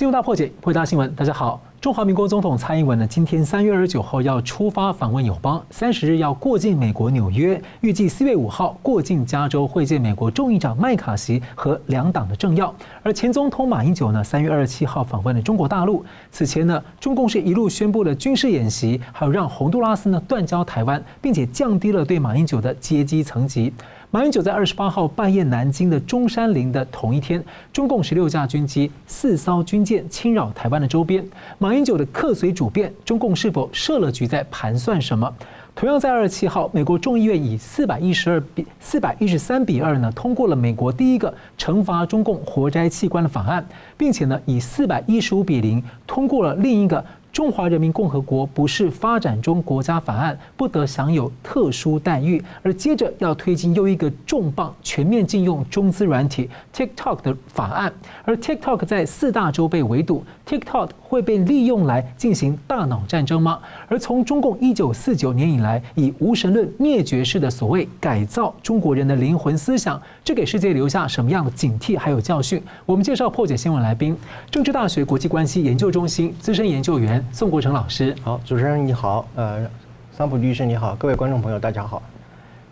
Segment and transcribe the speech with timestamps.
[0.00, 1.14] 进入大破解，回答新闻。
[1.14, 12.74] 大家好，中华民国总统蔡英文呢，今天三月二十九号要出发访问友邦，三十日要过境美国纽约，预计四月五号过境加州会见美国众议长麦卡锡和两党的政要。
[13.02, 16.02] 而前总统马英九呢，三月二十七号访问了中国大陆。
[16.30, 23.70] 此前呢，中共是一路宣布了军事演习，还有让洪都拉斯呢断交台湾，并且降低了对马英九的阶级层级。
[24.12, 27.40] 马英九在二十八号半夜南京的中山陵的同一天，
[27.72, 31.24] 中共十六架军机、四艘军舰侵扰台湾的周边。
[31.58, 35.32] 马英九的客随主便，中共是否设了局在盘算什么？
[35.76, 43.64] 同样在二十七号，美国众议院以四百一十二比四百一十三比二呢，通过了美国第一个惩罚中共活摘器官的法案，
[43.96, 47.04] 并且呢，以四百一十五比零通过了另一个。
[47.32, 57.92] 中华人民共和国不是发展中国家法案不得享有特殊待遇，而接着要推进又一个重磅全面禁用中资软体 TikTok 的法案，
[58.24, 63.60] 而 TikTok 在四大洲被围堵，TikTok 会被利用来进行大脑战争吗？
[63.88, 72.60] 而从中共一九四九年以来以无神论灭绝式的所谓改造中国人的灵魂思想，这给世界留下什么样的警惕还有教训？
[72.84, 74.16] 我们介绍破解新闻来宾，
[74.50, 77.19] 政治大学国际关系研究中心资深研究员。
[77.32, 79.68] 宋国成老师，好，主持人你好，呃，
[80.12, 82.02] 桑普律师你好，各位观众朋友大家好。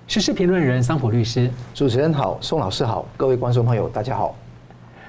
[0.07, 4.35] 时事评论人桑普律师，主持人好，宋老师好，各位观众朋友大家好。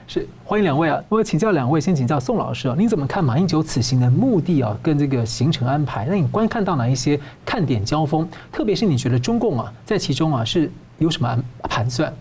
[0.08, 1.02] 是，欢迎两位啊！
[1.08, 6.06] 我请教两位，先请教宋老师啊，你怎么看马英九此行的目的啊，跟这个行程安排？
[6.10, 8.28] 那你观看到哪一些看点交锋？
[8.52, 12.14] 特别是你觉得中共啊，在其中啊是有什么安盘算？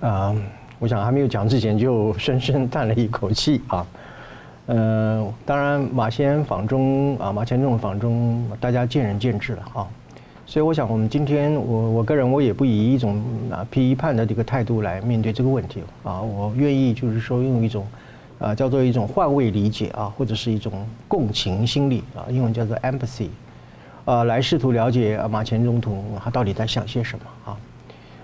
[0.00, 0.36] 啊，
[0.78, 3.86] 我想还没有讲之前就深深叹了一口气啊。
[4.66, 9.88] 呃，当然，马先访中啊，马前总访中，大家见仁见智了啊。
[10.46, 16.20] 所以，我想我们今天，我我个人我也不以一种啊批判的这个态度来面对这个问题啊。
[16.20, 17.84] 我愿意就是说用一种
[18.38, 20.72] 啊叫做一种换位理解啊，或者是一种
[21.08, 23.28] 共情心理啊，英文叫做 empathy
[24.04, 27.56] 啊，来试图了解马前总统他到底在想些什么啊。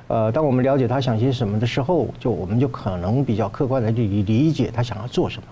[0.07, 5.49] 呃，当我们了解他想些什么的时候，就我们就可能比较客观的去理解他想要做什么。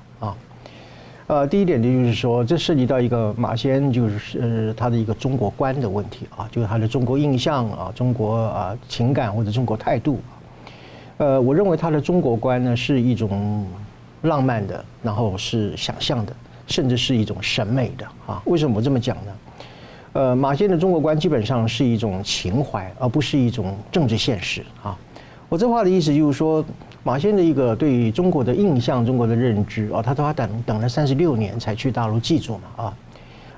[1.28, 10.20] 呃，第一点呢，就是说，这涉及到一个马先就是呃他的一个中国观的问题啊，就是他的中国印象啊，中国啊情感或者中国态度。
[11.16, 13.66] 呃，我认为他的中国观呢是一种
[14.22, 16.32] 浪漫的，然后是想象的，
[16.68, 18.40] 甚至是一种审美的啊。
[18.44, 19.32] 为什么我这么讲呢？
[20.12, 24.96] 呃，马先的中国观基本上是一种情怀，而不是一种政治现实啊。
[25.48, 26.64] 我这话的意思就是说。
[27.06, 32.96] 马先的一个对中国的印象、中国的认知啊，他说他等等了三十六年才去大陆记住嘛啊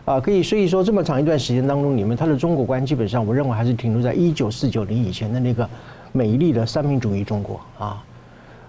[0.04, 5.66] 啊，可以所以说这么长一段时间当中，你们他的中国观基本上我认为还是停留在一九四九年以前的那个
[6.12, 8.04] 美丽的三民主义中国啊，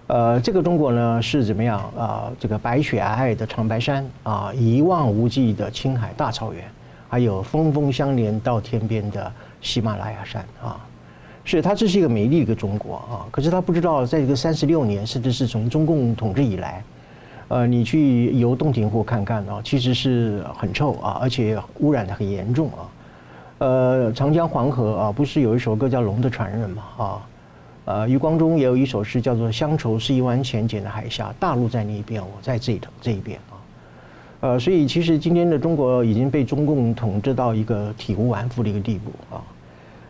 [0.07, 2.31] 呃，这个中国呢是怎么样啊？
[2.39, 6.63] 这个白雪皑皑的长白山啊，一望无际的青海大草原，
[7.09, 9.29] 还有峰峰相连到天边的
[9.59, 10.79] 喜马拉雅山啊。
[11.45, 16.83] 是，它这是一个美丽的一个中国啊，可是他不知道，在这个三十六年，甚至是从中共统治以来，
[17.47, 22.89] 呃，你去游洞庭湖看看啊，其实是很臭啊，而且污染的很严重啊。
[23.59, 27.27] 呃，长江黄河啊，不是有一首歌叫《龙的传人》嘛啊？
[27.85, 33.57] 呃，余光中也有一首诗叫做“乡愁是一湾浅浅的海峡，大陆在那一边，我在这头这一边啊。”
[34.41, 39.41] 呃，所以其实今天的中国已经被中共统治到一个体无完肤的一个地步啊。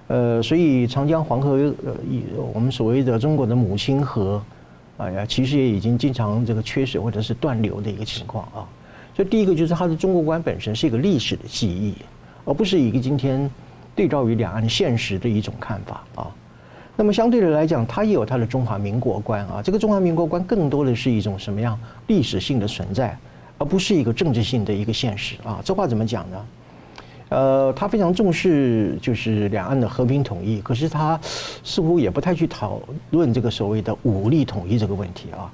[0.10, 1.52] 呃，所以长江黄河，
[1.86, 1.94] 呃，
[2.52, 4.42] 我们所谓的中国的母亲河，
[4.98, 8.66] 哎呀，其实也已经经常这个缺水或者是断流的一个情况啊。
[9.16, 11.94] 所以第一个就是它的中国观本身是一个历史的记忆，
[12.44, 13.48] 而不是一个今天
[13.96, 16.28] 对照于两岸现实的一种看法啊。
[16.96, 19.62] 那么相对的来讲，它也有它的中华民国观啊。
[19.64, 23.16] 这个中华民国观更多的是一种什么样历史性的存在，
[23.60, 25.62] 而不是一个政治性的一个现实啊。
[25.64, 26.46] 这话怎么讲呢？
[27.30, 31.20] 呃，他非常重视就是两岸的和平统一，可是他
[31.64, 32.82] 似乎也不太去讨
[33.12, 35.52] 论这个所谓的武力统一这个问题啊。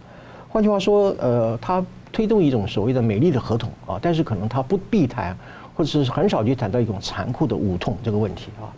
[0.48, 5.38] 换句话说，呃，他推动一种所谓的美丽的合同啊，但是可能他不避谈，
[5.76, 8.72] 或者是很少去谈到一种残酷的武统这个问题啊。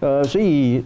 [0.00, 0.82] 呃，所以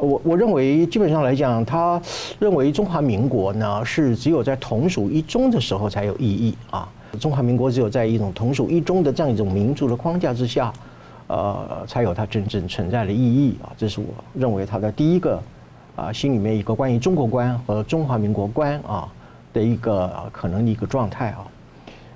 [0.00, 2.00] 我我认为基本上来讲，他
[2.38, 6.88] 认为中华民国呢是只有在同属一中的时候才有意义啊。
[7.20, 10.72] 中华民国只有在一种同属一中的这样一种民族的框架之下。
[11.34, 13.72] 呃，才有它真正存在的意义啊！
[13.76, 15.42] 这是我认为他的第一个
[15.96, 19.08] 啊，心里面一个关于中国观和中华民国观啊
[19.52, 21.44] 的一个可能的一个状态啊。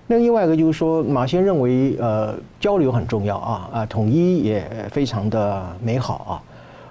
[0.06, 6.32] 那另外一个就是说，马先认为呃交流很重要啊啊，统一也非常的美好啊。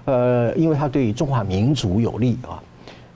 [0.04, 2.62] 呃，因为它对中华民族有利啊。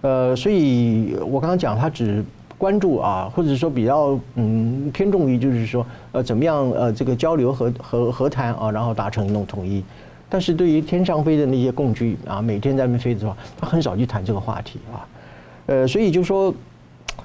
[0.00, 2.24] 呃，所以我刚刚讲他只
[2.62, 9.82] 关注啊，或者说比较嗯偏重于就是说呃怎么样呃这个交流和和和谈啊，然后达成一种统一。
[10.28, 15.02] 但是对于天上飞的那些共机啊，每天在那边飞的话，他很少去谈这个话题啊。
[15.66, 16.54] 呃，所以就说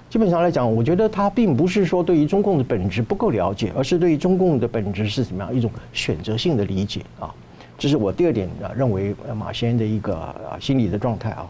[0.09, 7.31] 基本上来讲，我觉得他并不是说对于中共的本质不够了解，而是对于中共的本质是怎么样一种选择性的理解啊。
[7.77, 11.47] 这是我第二点啊，认为马先的一个啊心理的状态啊。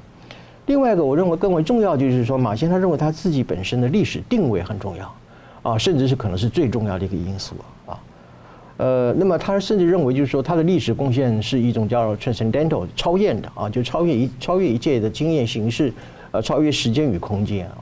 [0.68, 5.14] 另外一个，我认为更为重要就是说，马先他认为他自己本身的历史定位很重要
[5.64, 7.56] 啊，甚至是可能是最重要的一个因素
[7.86, 7.98] 啊。
[8.76, 15.92] 呃，那么他甚至认为就是说，他的历史贡献是一种叫 transcendental 超验的啊，就超越一超越一切的经验形式，
[16.32, 17.78] 呃，超越时间与空间啊。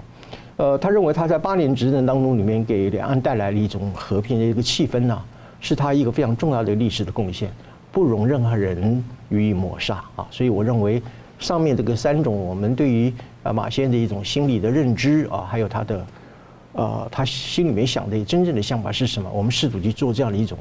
[0.57, 5.19] 呃，他认为他在八年执政当中里面给两岸带来了一种和平的一个气氛呐，
[5.59, 7.49] 是他一个非常重要的历史的贡献。
[7.91, 10.27] 不容任何人予以抹杀啊！
[10.29, 11.01] 所以我认为
[11.39, 16.05] 上面这个三种，我们对于啊马先的一种心理的认知啊，还有他的
[16.73, 19.29] 呃他心里面想的真正的想法是什么？
[19.31, 20.57] 我们试图去做这样的一种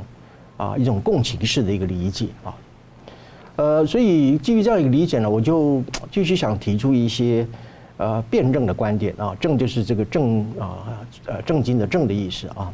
[0.56, 2.54] 啊一种共情式的一个理解啊。
[3.56, 7.46] 呃，所以基于这样一个理解呢，我就继续想提出一些
[7.96, 12.72] 呃辩证的观点啊，正就是这个正啊呃正经的正的意思啊。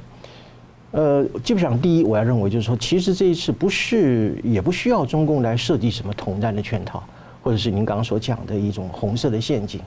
[0.92, 7.00] 呃，基本上第一，我要认为就是说，其实这一次不是，也不需要中共来设计什么统战的圈套，
[7.42, 9.80] 或者是您刚刚所讲的一种红色的陷阱。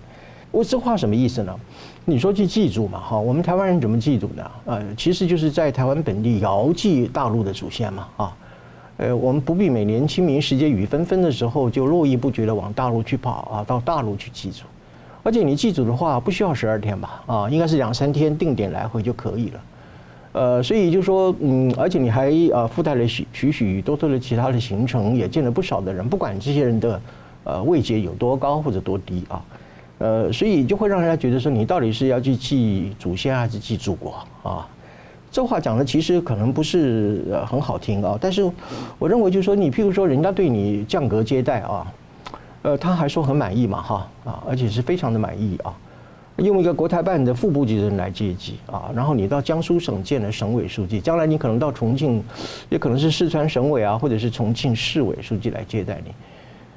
[0.51, 1.59] 我这话什么意思呢？
[2.05, 4.51] 你说去记住嘛，哈，我们台湾人怎么记住呢？
[4.65, 8.37] 呃，其实就是在台湾本地遥祭大陆的祖先嘛，啊，
[8.97, 14.65] 呃，我们不必每年清明时节雨纷纷的时候就络绎不绝的往大陆去跑啊，到大陆去祭祖。
[15.23, 17.23] 而且你祭祖的话，不需要十二天吧？
[17.25, 19.61] 啊，应该是两三天定点来回就可以了。
[20.33, 27.01] 呃，所以就说，嗯，而且你还呃附带了许许许多多的其他的行程，也见了不少的人，不管这些人的
[27.43, 29.45] 呃位阶有多高或者多低啊，
[29.97, 34.67] 呃，所以就会让人家觉得说，你到底是要去祭祖先还是祭祖国啊？
[35.31, 38.43] 这话讲的其实可能不是呃很好听啊，但是
[38.99, 41.93] 我认为就是说，你譬如说人家对你降格接待啊，
[42.61, 45.73] 呃，他还说很满意嘛哈啊，而且是非常的满意啊。
[46.37, 52.23] 用一个国台办的副部级的人来接机啊，然后你到江苏省见了省委书记，将来你可能到重庆，
[52.69, 56.11] 也可能是四川省委啊，或者是重庆市委书记来接待你，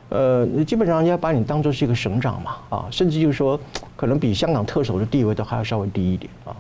[0.09, 3.59] 呃，基本上人家把你当做是一个省长嘛啊，甚至就是说，
[3.97, 6.55] 可能比香港特首的地位都还要稍微低一点啊。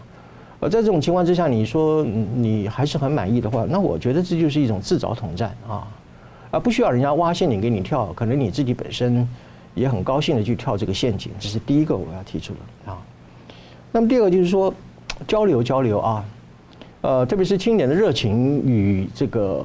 [0.60, 5.86] 而在这种情况之下，你说你还是很满意的话，那我觉得这就是一种自找统战啊，
[6.50, 9.28] 啊，不需要人家挖陷阱给你跳，可能你自己本身。
[9.76, 12.96] 也很高兴的去跳这个陷阱，这是第一个我要提出的啊。
[13.92, 14.72] 那么第二个就是说
[15.28, 16.24] 交流交流啊，
[17.02, 19.62] 呃，特别是青年的热情与这个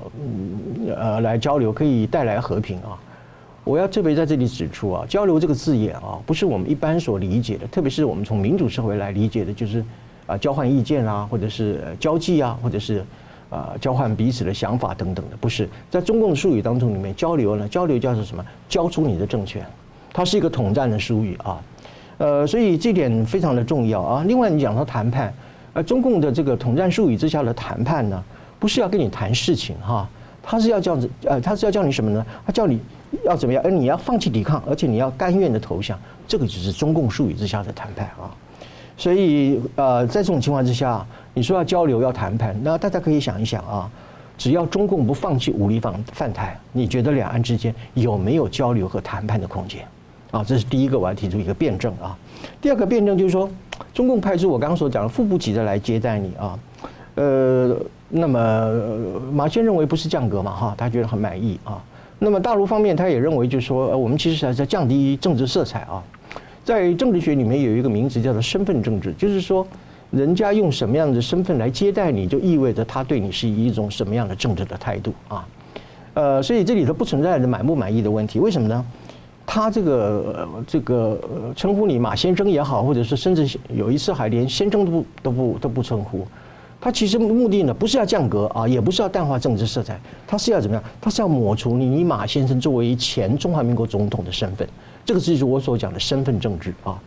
[0.97, 2.99] 呃来交流可以带来和平啊。
[3.63, 9.83] 我要特别在这里指出啊，交流这个字眼啊，不是我们一般所理解的，特别是我们从民主社会来理解的，就是
[10.25, 13.05] 啊交换意见啊，或者是交际啊，或者是
[13.49, 17.67] 啊交换彼此的想法等等的，不是在中共术语当中里面交流呢？
[17.67, 18.43] 交流叫做什么？
[18.67, 19.65] 交出你的政权。
[20.13, 21.61] 它是一个统战的术语啊，
[22.17, 24.23] 呃，所以这点非常的重要啊。
[24.27, 25.33] 另外，你讲到谈判，
[25.71, 28.21] 呃，中共的这个统战术语之下的谈判呢，
[28.59, 30.09] 不是要跟你谈事情哈，
[30.43, 32.25] 他是要叫子，呃，他是要叫你什么呢？
[32.45, 32.77] 他叫你
[33.23, 33.61] 要怎么样？
[33.63, 35.97] 而你要放弃抵抗，而且你要甘愿的投降，
[36.27, 38.31] 这个只是中共术语之下的谈判啊。
[38.97, 43.89] 所以，呃，在这种情况之下，你说要交流要谈判，那大家可以想一想啊，
[44.37, 49.85] 只要中共不放弃武力犯犯台，你觉得两岸之间有没有交流和谈判的空间？
[50.29, 52.17] 啊，这是第一个，我要提出一个辩证啊。
[52.61, 53.49] 第二个辩证就是说，
[53.93, 56.59] 中共派出我刚刚所讲的副部级的来接待你啊，
[57.15, 57.75] 呃，
[58.07, 58.39] 那么
[59.33, 61.81] 马先认为不是降格嘛哈，他觉得很满意啊。
[62.23, 66.03] 那么大陆方面他也认为就是说，呃我们其实还在降低政治色彩啊。
[66.63, 69.65] 在政治学里面有一个名词叫做身份政治，就是说，
[70.11, 75.47] 人家用什么样的身份来接待你，就意味着他对你是以一种什么样的政治的态度啊。
[76.13, 78.85] 呃，所以这里头不存在的满不满意的问题，为什么呢？
[79.43, 81.19] 他这个这个
[81.55, 86.27] 称呼你马先生也好，或者是甚至有一次还连先生都不都不都不称呼，
[86.81, 90.83] 他其实目的呢不是要降格啊，也不是要淡化政治色彩，他是要怎么样？
[90.99, 94.67] 他是要抹除你马先生作为前中华民国总统的身份，
[95.05, 96.99] 这个就是我所讲的身份政治啊，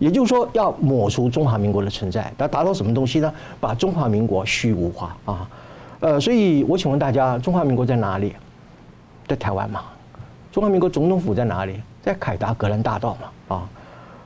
[0.00, 3.32] 也就是说要抹除中华民国的存在，他达到什么东西呢？
[3.60, 5.48] 把中华民国虚无化啊，
[6.00, 8.34] 呃，所以我请问大家，中华民国在哪里？
[9.28, 9.82] 在台湾嘛？
[10.50, 11.80] 中华民国总统府在哪里？
[12.02, 13.68] 在凯达格兰大道嘛，啊，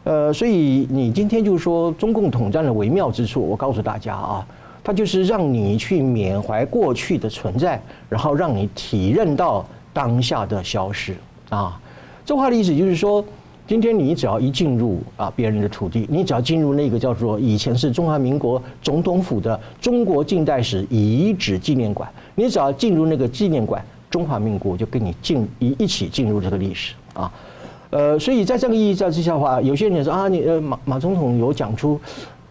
[0.05, 4.47] 呃，所以你今天就是说中共统战的微妙之处，我告诉大家啊，
[4.85, 11.17] 它就是让你去缅怀过去的存在，然后让你体认到当下的消失
[11.49, 11.81] 啊。
[12.25, 13.25] 这话的意思就是说，
[13.67, 27.33] 今天你只要一进入啊别人的土地，你只要进入那个叫做以前是中华民国总统府的中国近代史遗址纪念馆，你只要进入那个纪念馆，中华民国就跟你进一一起进入这个历史啊。
[27.91, 32.01] 呃，所以在这个意义在之下的话，有些人说啊，你呃马马总统有讲出，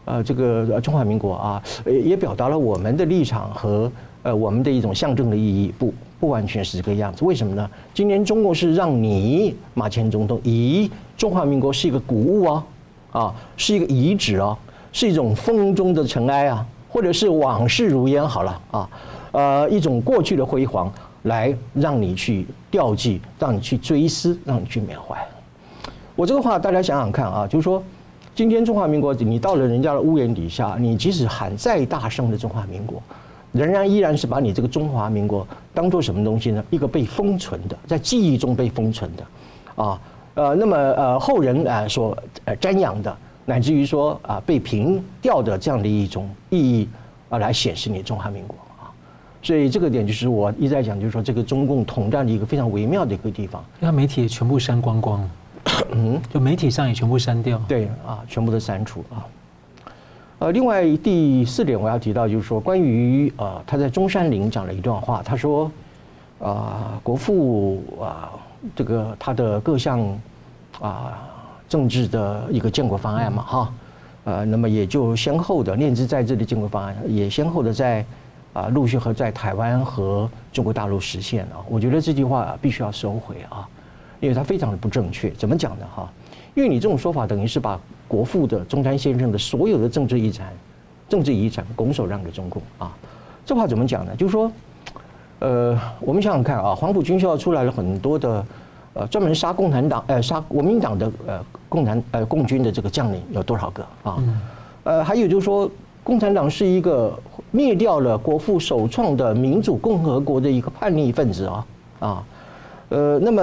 [0.05, 3.91] 呃这个中华民国啊，也表达了我们的立场和
[4.23, 7.25] 呃我们的一种象征的意义，不不完全是这个样子。
[7.25, 7.69] 为什么呢？
[7.93, 12.65] 今年中国是让你马前总统以中华民国是一个古物啊，
[13.11, 14.57] 啊是一个遗址啊，
[14.91, 18.89] 是一种风中的尘埃啊，或者是往事如烟好了啊，
[19.31, 20.91] 呃一种过去的辉煌，
[21.23, 25.17] 来让你去吊祭，让你去追思，让你去缅怀。
[26.15, 27.83] 我这个话大家想想看啊，就是说，
[28.35, 32.99] 今天中华民国，你到了人家的屋檐底下，你即使喊再大声的中华民国，
[33.51, 36.63] 仍然依然是把你这个中华民国当做什么东西呢？
[36.71, 40.01] 一个被封存的，在记忆中被封存的，啊，
[40.33, 46.89] 呃，那么呃后人啊所呃瞻仰的，乃至于说啊被平掉的这样的一种意义
[47.29, 48.89] 啊来显示你中华民国啊，
[49.43, 55.29] 所以这个点就是我一直在讲，就是说这个中共统战的一个非常微妙的一个地方，那媒体也全部删光光。
[55.91, 59.25] 嗯，就媒体上也全部删掉，对啊，全部都删除啊。
[60.39, 65.71] 呃，另外第四点我要提到就是说，关于呃他在中山陵讲了一段话，他说
[66.39, 68.31] 啊，国父啊
[68.75, 70.01] 这个他的各项
[70.81, 71.17] 啊
[71.69, 73.73] 政治的一个建国方案嘛哈，
[74.25, 78.05] 呃，那么也就先后的念兹在兹的建国方案也先后的在
[78.51, 83.67] 啊陆续和在台湾和中国大陆实现啊，我觉得这句话必须要收回啊。
[84.23, 85.85] 因为它非常的不正确，怎么讲呢？
[85.93, 86.09] 哈，
[86.55, 87.77] 因为你这种说法等于是把
[88.07, 90.47] 国父的中山先生的所有的政治遗产、
[91.09, 92.95] 政治遗产拱手让给中共啊。
[93.45, 94.15] 这话怎么讲呢？
[94.15, 94.49] 就是说，
[95.39, 98.45] 呃，我们想想看啊，黄埔军校出来了很多的
[98.93, 104.23] 呃专门杀共产党、呃杀国民党的呃共产呃共军的这个将领有多少个啊？
[104.85, 105.69] 呃，还有就是说，
[106.01, 107.19] 共产党是一个
[107.51, 111.65] 灭掉了国父首创的民主共和国的一个叛逆分子啊
[111.99, 112.23] 啊。
[112.93, 113.41] 呃，那么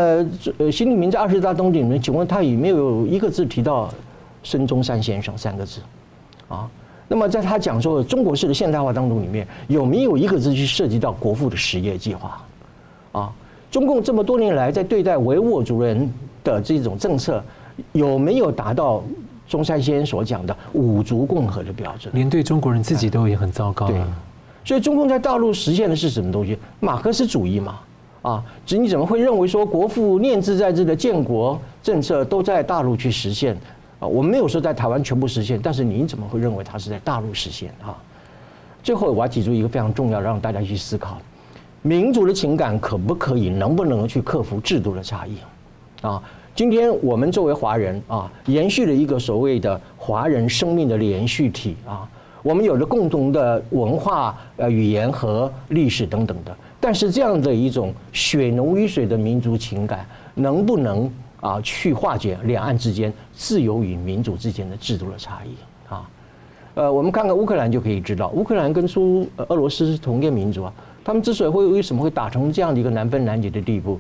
[0.59, 3.93] 呃，习近平在二十大东顶里面，请问他有没有一个字提到
[4.45, 5.81] 孙中山先生三个字？
[6.49, 6.71] 啊，
[7.09, 12.41] 那么在他讲说中国式的现代化当中里面，有没有一个字去涉及到国父的实业计划？
[13.11, 13.33] 啊，
[13.73, 16.09] 中共这么多年来在对待维吾尔族人
[16.45, 17.43] 的这种政策，
[17.91, 19.03] 有没有达到
[19.49, 22.15] 中山先生所讲的五族共和的标准？
[22.15, 23.89] 连对中国人自己都也很糟糕。
[23.89, 24.01] 对，
[24.65, 26.57] 所以中共在大陆实现的是什么东西？
[26.79, 27.81] 马克思主义嘛。
[28.23, 33.57] 啊，只你怎么会认为说国父念兹在兹的建国政策都在大陆去实现？
[33.99, 37.71] 啊，我们没有说在台湾全部实现，但是你怎么会认为它是在大陆实现？
[37.83, 37.97] 啊，
[38.83, 41.19] 最后我要提出一个非常重要，让大家去思考：
[41.83, 45.37] 民族的情感可不可以、能不能去克服制度的差异？
[46.03, 46.23] 啊，
[46.55, 52.09] 今天我们作为华人啊，延续了一个所谓的华人生命的连续体啊，
[52.43, 56.55] 我们有着共同的文化、呃语言和历史等等的。
[56.81, 61.11] 但是这样的一种血浓于水的民族情感，能不能
[61.41, 66.09] 啊去化解两岸之间自由与民主之间的制度的差异啊？
[66.75, 70.73] 呃，我们看看乌克兰就可以知道，乌克兰跟苏俄罗斯是同一个民族啊。
[71.05, 73.99] 他们之所以会为什么会打成这样的一个难分难解的地步，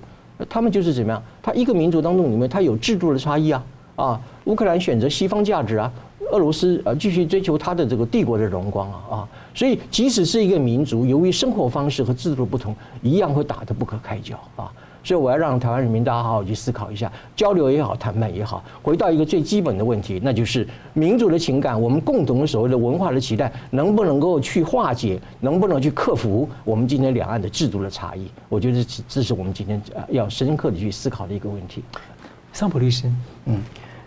[0.49, 1.23] 他们就是怎么样？
[1.43, 3.65] 他一个民族当中里面，他有制度的差异啊
[3.97, 4.21] 啊！
[4.45, 5.93] 乌克兰选择西方价值啊。
[6.31, 14.71] 俄罗斯呃继续追求它的这个帝国的荣光啊啊，所以即使是一个民族，由于生活方式和制度不同，一样会打得不可开交啊。
[15.03, 28.27] 所以我要让台湾人民大家好好去思考一下，交流也好，谈判也好，回到一个最基本的问题，那就是民族的情感，我们共同的所谓的文化的期待，能不能够去化解，能不能去克服我们今天两岸的制度的差异？
[28.51, 31.83] 我觉得这是我们今天呃要深刻的去思考的一个问题。
[32.53, 33.11] 桑普律师，
[33.47, 33.59] 嗯。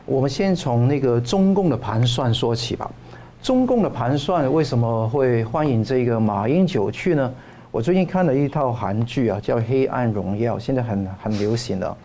[0.05, 2.91] 我们先从那个中共的盘算说起吧。
[3.41, 7.33] 中共的盘算为什么会欢迎这个马英九去呢？
[7.72, 11.98] 我最近看了一套韩剧啊，叫《黑暗荣耀》，现在很很流行的。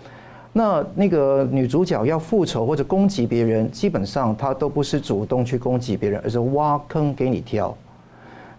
[0.53, 7.77] 那那个女主角要复仇或者攻击别人，基本上她都不是主动去攻击别人，而是挖坑给你跳。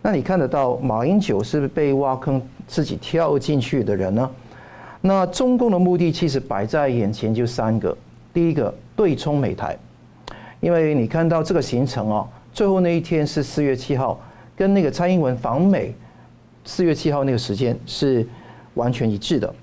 [0.02, 4.30] 那你看得到马英九是不是被挖坑自己跳进去的人呢？
[5.00, 7.98] 那中共的目的其实摆在眼前就三个，
[8.34, 8.74] 第一个。
[9.00, 9.78] 对冲美台，
[10.60, 14.20] 因为你看到这个行程哦，最后那一天是四月七号，
[14.58, 15.96] 跟那个蔡英文访美
[16.66, 18.28] 四月七号那个时间是
[18.74, 19.56] 完全一致的。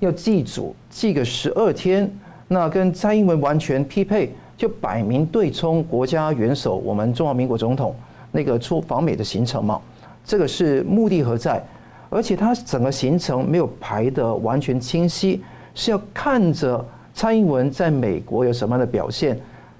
[0.00, 2.14] 要记住，记个十二天，
[2.46, 7.96] 那跟蔡英文完全匹配，就摆明对冲国家元首，我们中华民国总统
[8.32, 9.80] 那个出访美的行程嘛。
[10.26, 11.64] 这个是目的何在？
[12.10, 15.42] 而且他整个行程没有排得完全清晰，
[15.74, 16.84] 是要看着。
[17.14, 19.38] 蔡英文在美国有什么样的表现？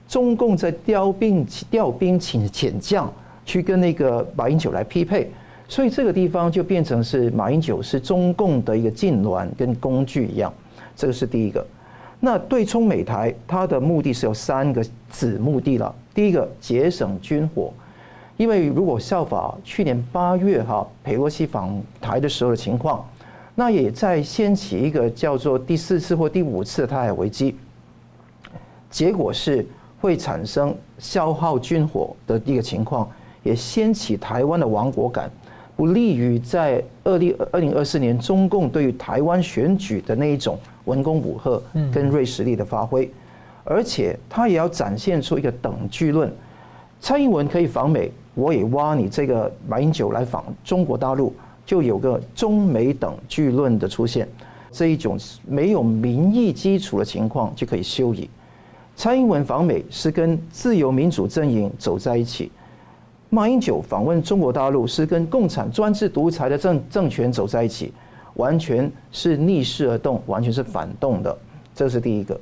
[0.08, 3.10] 中共在调兵调兵请遣将
[3.46, 5.30] 去跟那个马英九来匹配，
[5.66, 10.52] 所以这个地方就变成是马英九是中共的一个痉挛跟工具一样，
[10.94, 11.66] 这个是第一个。
[12.20, 15.94] 那对冲美台，它的目的是有三个子目的了。
[16.14, 17.72] 第一个节省军火，
[18.36, 23.02] 因为如果效法去年八月哈佩洛西访台的时候的情况，
[23.54, 27.56] 那也在掀起一个叫做第四次或第五次的台海危机，
[28.90, 29.66] 结果是。
[30.00, 33.08] 会产生消耗军火的一个情况，
[33.44, 35.30] 也掀起台湾的亡国感，
[35.76, 43.08] 不利于在二零二零二四年中共对于台湾选举的那一种文攻武吓跟锐实力的发挥，
[43.62, 46.28] 而且他也要展现出一个等距论。
[47.00, 51.32] 蔡英文可以访美，我也挖你这个马英九来访中国大陆，
[51.72, 54.28] 就有个中美等巨论的出现，
[54.70, 58.28] 这一种没有民意基础的情况就可以休矣。
[58.94, 62.52] 蔡英文访美是跟自由民主阵营走在一起，
[63.30, 67.90] 马英九访问中国大陆是跟共产专制独裁的政政权走在一起，
[68.34, 71.34] 完全是逆势而动，完全是反动的。
[71.74, 72.38] 这是第一个。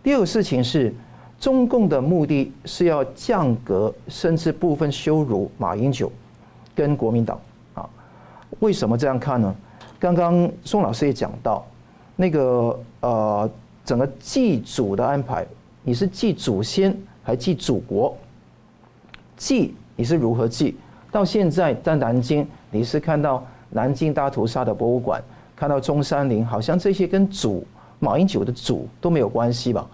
[0.00, 0.94] 第二个事情是，
[1.40, 6.12] 中共的目的是要降格，甚至部分羞辱马英九
[6.72, 7.36] 跟国民党。
[8.58, 9.54] 为什么这样看呢？
[9.98, 11.64] 刚刚宋老师也讲到，
[12.16, 13.50] 那个呃，
[13.84, 15.46] 整个祭祖的安排。
[15.82, 18.14] 你是祭祖先还祭祖国？
[19.36, 20.76] 祭你是如何祭？
[21.10, 25.22] 到现在在南京，你是看到南京大屠杀的博物馆，
[25.56, 27.66] 看到中山陵，好像这些跟祖
[27.98, 29.86] 马英九的祖都没有关系吧？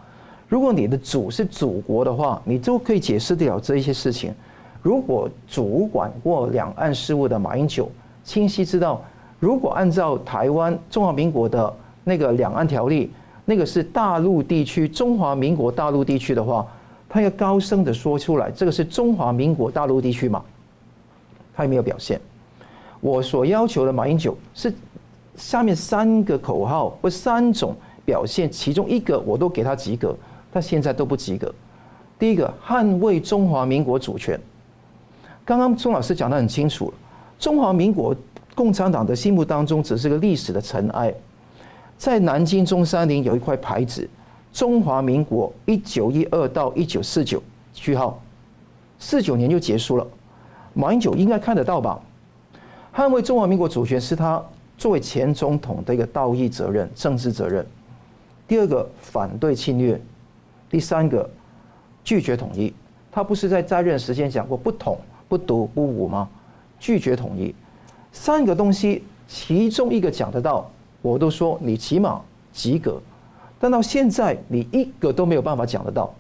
[0.48, 4.34] 如果你的祖是祖国的话，你就可以解释得了这一些事情。
[4.82, 7.90] 如果主管过两岸事务的马英九
[8.26, 9.02] 清晰知道，
[9.40, 11.72] 如果按照台湾中华民国的
[12.04, 13.10] 那个两岸条例。
[13.48, 16.66] 那个是大陆地区，中华民国大陆地区的话，
[17.08, 20.42] 他要高声的说出来，这个是中华民国大陆地区嘛？
[21.54, 22.20] 他也没有表现。
[23.00, 24.74] 我所要求的马英九是
[25.36, 27.72] 下面三个口号或三种
[28.04, 30.12] 表现，其中一个我都给他及格，
[30.52, 31.54] 他现在都不及格。
[32.18, 34.36] 第一个，捍卫中华民国主权。
[35.44, 36.92] 刚刚钟老师讲得很清楚，
[37.38, 38.14] 中华民国
[38.54, 41.12] 共产党的心目当中只是个历史的尘埃。
[41.98, 44.08] 在南京中山陵有一块牌子，
[44.52, 48.20] 中华民国一九一二到一九四九，句号，
[48.98, 50.06] 四九年就结束了。
[50.74, 51.98] 马英九应该看得到吧？
[52.94, 54.42] 捍卫中华民国主权是他
[54.76, 57.66] 作为前总统的一个道义责任、政治责任。
[58.46, 59.96] 第二个，反对侵略；
[60.70, 61.28] 第三个，
[62.04, 62.72] 拒绝统一。
[63.10, 66.28] 他不是在在任时间讲过不统、不独、不武吗？
[66.78, 67.54] 拒绝统一，
[68.12, 70.70] 三个东西，其中一个讲得到。
[71.02, 72.20] 我都说你起码
[72.52, 73.00] 及格，
[73.60, 76.12] 但到现在你一个都没有办法讲得到。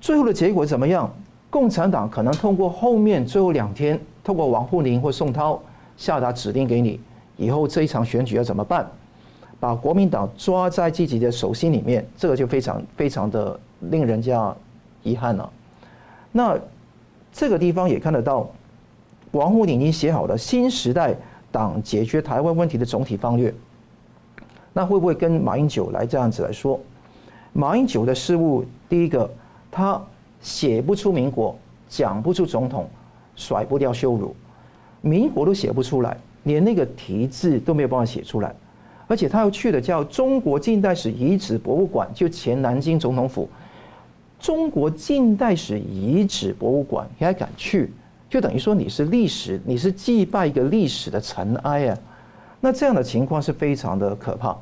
[0.00, 1.12] 最后的结果怎么样？
[1.48, 5.60] 共产党可能通过后面最后两天，通过王沪宁或宋涛
[5.96, 7.00] 下达指令给你，
[7.36, 8.86] 以后这一场选举要怎么办？
[9.58, 14.54] 把国民党抓在自己的手心里面，这个就非常非常的令人家
[15.02, 15.50] 遗憾了。
[16.30, 16.58] 那
[17.32, 18.46] 这个地方也看得到，
[19.32, 21.16] 王沪宁已经写好了新时代。
[21.52, 23.54] 党解决台湾问题的总体方略，
[24.74, 26.78] 那会不会跟马英九来这样子来说？
[27.54, 29.30] 马英九的事务，第一个，
[29.70, 29.98] 他
[30.42, 31.56] 写不出民国，
[31.88, 32.86] 讲不出总统，
[33.36, 34.36] 甩不掉羞辱，
[35.00, 38.54] 民国都写不出来，连那个题字都没有办法写出来，
[39.06, 43.48] 而且他要去的叫中国近代史遗址博物馆，就前南京总统府，
[44.38, 47.90] 中国近代史遗址博物馆，你还敢去？
[48.28, 51.98] 就等于说你是历史，你是祭拜一个历史的尘埃啊，
[52.60, 54.56] 那这样的情况是非常的可怕。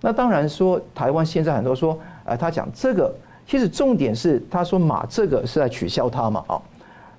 [0.00, 3.14] 那当然说台湾现在很多说，呃，他讲这个，
[3.46, 6.60] 其实重点是他说马这个是在取笑他嘛，啊，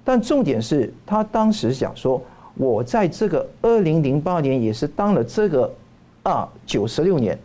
[0.03, 2.21] 但重点是他当时讲说，
[2.55, 5.73] 我在这个二零零八年也是当了这个
[6.23, 7.39] 啊九十六年，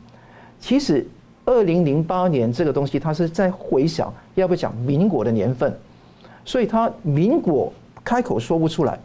[0.59, 1.07] 其实
[1.45, 5.73] 二零零八年这个东西他是在回想要不讲民国的年份，
[6.45, 7.73] 所以他民国。
[8.05, 8.99] 开口说不出来，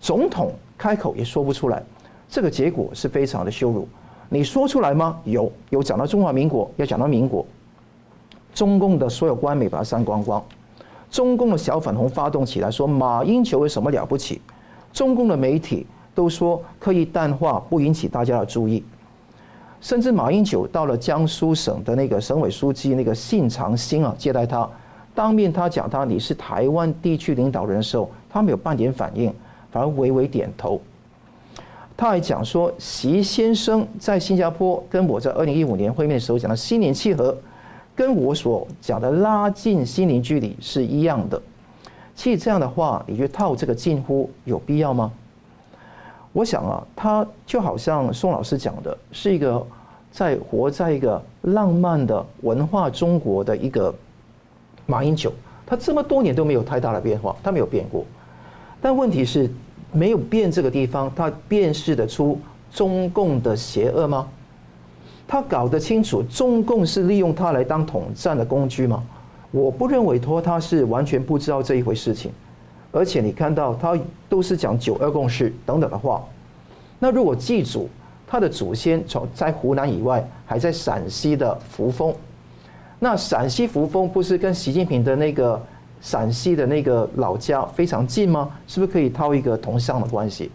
[0.00, 1.82] 总统开口也说不出来，
[2.28, 3.88] 这个结果是非常的羞辱。
[4.28, 5.18] 你说出来吗？
[5.24, 7.46] 有，有讲到中华民国，要讲到民国，
[8.54, 10.44] 中共的所有官媒把它删光光，
[11.10, 14.40] 中共的小粉红发动起来说马英九有什么了不起？
[14.92, 18.82] 中共的媒体都说刻意淡化，不引起大家的注意，
[19.80, 24.68] 甚至马英九到了江苏省的那个省委书记那个信长星啊接待他。
[25.14, 29.32] 当面他讲他你是台湾地区领导人的时候，他没有半点反应，
[29.72, 30.78] 反而微微点头。
[31.96, 37.34] 他还讲说，习先生在新加坡跟我在二零一五年会面的时候讲的心灵契合，
[37.94, 41.40] 跟我所讲的拉近心灵距离是一样的。
[42.14, 45.10] 其实这样的话，你去套这个近乎有必要吗？
[46.34, 49.66] 我想啊，他就好像宋老师讲的，是一个
[50.10, 53.94] 在活在一个浪漫的文化中国的一个
[54.84, 55.32] 马英九，
[55.64, 58.04] 他这么多年都没有太大的变化，他没有变过。
[58.86, 59.50] 但问题是，
[59.90, 62.38] 没有变这个地方，他辨识得出
[62.70, 64.28] 中共的邪恶吗？
[65.26, 69.02] 他搞得清楚中共是利用他来当统战的工具吗？
[69.50, 72.30] 我不认为托他是完全不知道这一回事情。
[72.92, 76.24] 而且你看到他都是讲九二共识等等的话，
[77.00, 77.88] 那如果记住
[78.24, 82.14] 他的祖先从在湖南以外，还在陕西的扶风，
[83.00, 85.60] 那陕西扶风不是跟习近平的那个
[86.06, 88.48] 陕西的那个老家非常近吗？
[88.68, 90.52] 是不是可以套一个同乡的关系？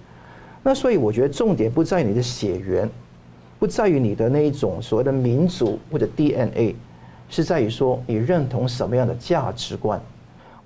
[0.64, 2.90] 那所以我觉得重点不在于你的血缘，
[3.60, 6.74] 不在于你的那一种所谓的民族或者 DNA，
[7.28, 10.00] 是在于说你认同什么样的价值观。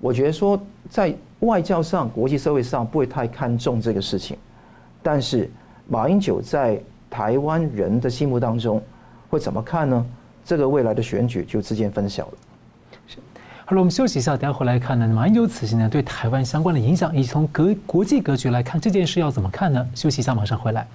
[0.00, 0.56] 我觉得说
[0.88, 1.12] 在。
[1.40, 4.38] 外交上，国际社会上不会太看重这个事情，
[5.02, 5.50] 但是
[5.86, 8.82] 马英九在台湾人的心目当中
[9.28, 10.06] 会怎么看呢？
[10.42, 12.32] 这个未来的选举就之间分晓了。
[13.68, 19.84] 好了，我们休息一下，等下回来看呢，马英九此行呢对台湾相关的影响，以及从格国际格局来看这件事要怎么看呢？
[19.92, 20.86] 休息一下，马上回来。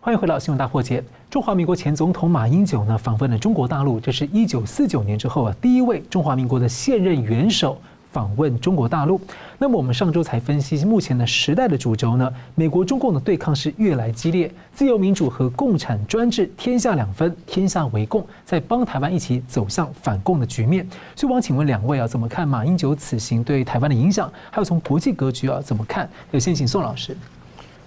[0.00, 1.02] 欢迎回到新闻大破解。
[1.28, 7.76] 中华民国前总统马英九呢访问了中国大陆，这是一九四九年之后啊第一位中华民国的现任元首。
[8.12, 9.18] 访问中国大陆，
[9.58, 12.32] 那么我们上周才分析目前的时代的主轴呢？
[12.54, 20.86] 美国中共的对抗是越来激烈，自由民主和共产专制天下两分，天下为共，在帮台湾一起走向反共的局面。
[21.16, 24.30] 所以，我想请问两位啊，怎么看马英九此行对台湾的影响？
[24.50, 26.08] 还有从国际格局啊怎么看？
[26.32, 27.16] 有先请宋老师。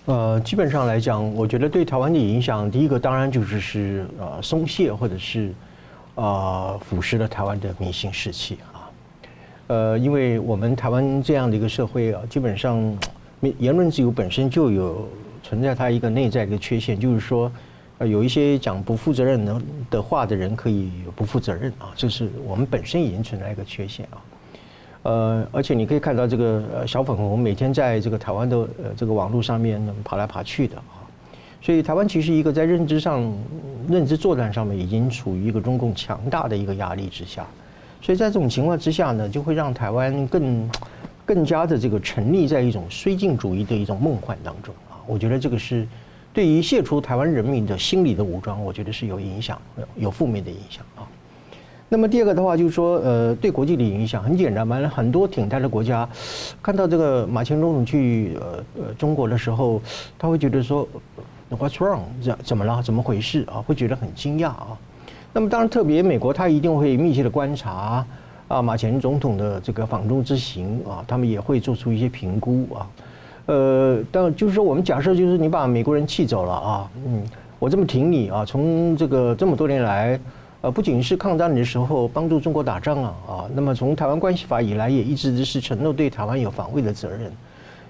[0.05, 5.53] 呃，基本上来讲，我觉得对台湾的影响，第一个当然就是是呃松懈或者是
[6.15, 8.74] 呃腐蚀了台湾的民心士气啊。
[9.67, 12.95] 呃，因为我们台湾这样的一个社会啊，基本上，
[13.57, 15.07] 言论自由本身就有
[15.41, 17.51] 存在它一个内在的缺陷，就是说，
[17.97, 24.21] 呃，有一些讲不负责任的的话的人可以不负责任啊，这是我们本身已经存在一个缺陷啊。
[25.01, 31.01] 呃，而且你可以看到这个小粉红每天在这个台湾的呃这个网络上面爬来爬去的啊，
[31.59, 33.33] 所以台湾其实一个在认知上、
[33.89, 37.43] 认知作战上面已经处于一个中共强大的一个压力之下。
[38.05, 40.69] 所以在这种情况之下呢，就会让台湾更
[41.25, 45.01] 更加的这个沉溺在一种绥靖主义的一种梦幻当中啊！
[45.07, 45.87] 我觉得这个是
[46.31, 49.59] 对于卸除台湾人民的心理的武装，我觉得是有影响，
[49.95, 51.01] 有负面的影响啊。
[51.89, 56.07] 那么第二个的话，就是说，呃，对国际的影响很简单嘛，很多挺台的国家
[56.61, 59.81] 看到这个马前总统去呃呃中国的时候，
[60.19, 60.87] 他会觉得说
[61.49, 62.01] ，What's wrong？
[62.21, 62.83] 怎怎么了？
[62.83, 63.65] 怎么回事啊？
[63.65, 64.77] 会觉得很惊讶啊。
[65.35, 68.05] 那么当然，特别美国，他一定会密切的观察
[68.47, 72.87] 啊，马前总统的这个访中之行啊，他们也会做出一些评估啊。
[73.47, 77.21] 呃，但就是说，我们假设就是你把美国人气走了啊，嗯，
[77.59, 80.17] 我这么挺你啊，从这个这么多年来，
[80.61, 87.29] 呃，不仅是抗战的时候帮助中国打仗啊啊，那么从台湾关系法以来，也一直是承诺对台湾有防卫的责任。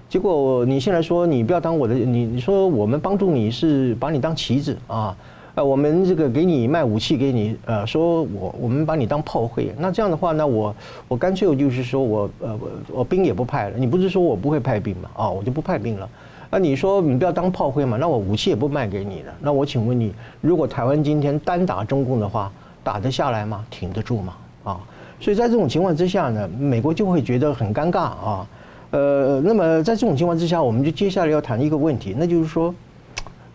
[0.08, 5.16] 结果你现在说你不要当我的，你你说我们帮助你是把你当棋子啊。
[5.56, 10.76] 呃，我们这个给你卖武器给你，呃，说我我们把你当炮灰，那这样的话呢，我
[11.08, 15.08] 我干脆就是说我呃我我兵也不派了，你不是说我不会派兵吗？
[15.16, 16.06] 啊，我就不派兵了。
[16.50, 19.32] 那你说你不要当炮灰嘛，那我武器也不卖给你了。
[19.40, 22.52] 那我请问你，如果台湾今天单打中共的话，
[22.84, 23.64] 打得下来吗？
[23.70, 24.34] 挺得住吗？
[24.62, 24.80] 啊，
[25.18, 28.46] 所以在这种情况之下呢，美国就会觉得很尴尬啊。
[28.90, 32.74] 呃，那么在这种情况之下，我们就接下来要谈一个问题，那就是说。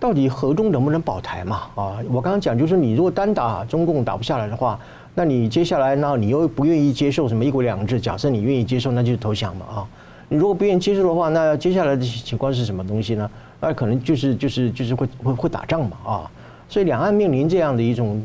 [0.02, 1.62] 到底和中能不能保台嘛？
[1.76, 4.80] 啊，我刚刚讲就是，你如果单打中共打不下来的话，
[5.14, 8.02] 那你接下来呢，你又不愿意接受什么一国两制？
[8.02, 9.88] 假设你愿意接受，那就投降嘛啊！
[10.28, 13.30] 你如果不愿意接受的话，那接下来的情况是什么东西呢？
[13.60, 16.32] 那可能就是就是就是会会会打仗嘛啊！
[16.68, 18.20] 所以两岸面临这样的一种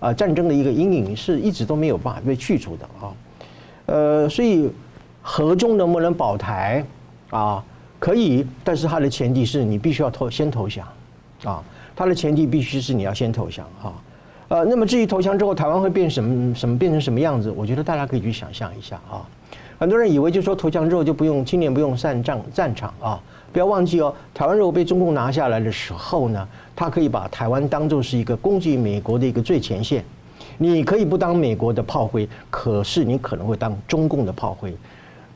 [0.00, 3.08] 啊战争的一个阴影，是一直都没有办法被去除的啊。
[3.86, 4.70] 呃，所以
[5.22, 6.84] 和中能不能保台
[7.30, 7.64] 啊？
[7.98, 10.86] 可以，但是它的前提是你必须要投先投降。
[11.44, 11.62] 啊，
[11.94, 13.92] 它的前提必须是你要先投降哈，
[14.48, 19.24] 呃，那么至于投降之后台湾会变什么什么变成什么样子，我觉得大家可以去想象一下啊。
[19.78, 23.20] 很多人以为就说投降之后就不用青年不用上战战场啊，
[23.52, 30.04] 不要忘记哦，台湾如果被中共拿下来的时候呢，他可以把台湾当做是一个攻击美国的一个最前线，
[30.56, 34.74] 你可以不当美国的炮灰，可是你可能会当中共的炮灰。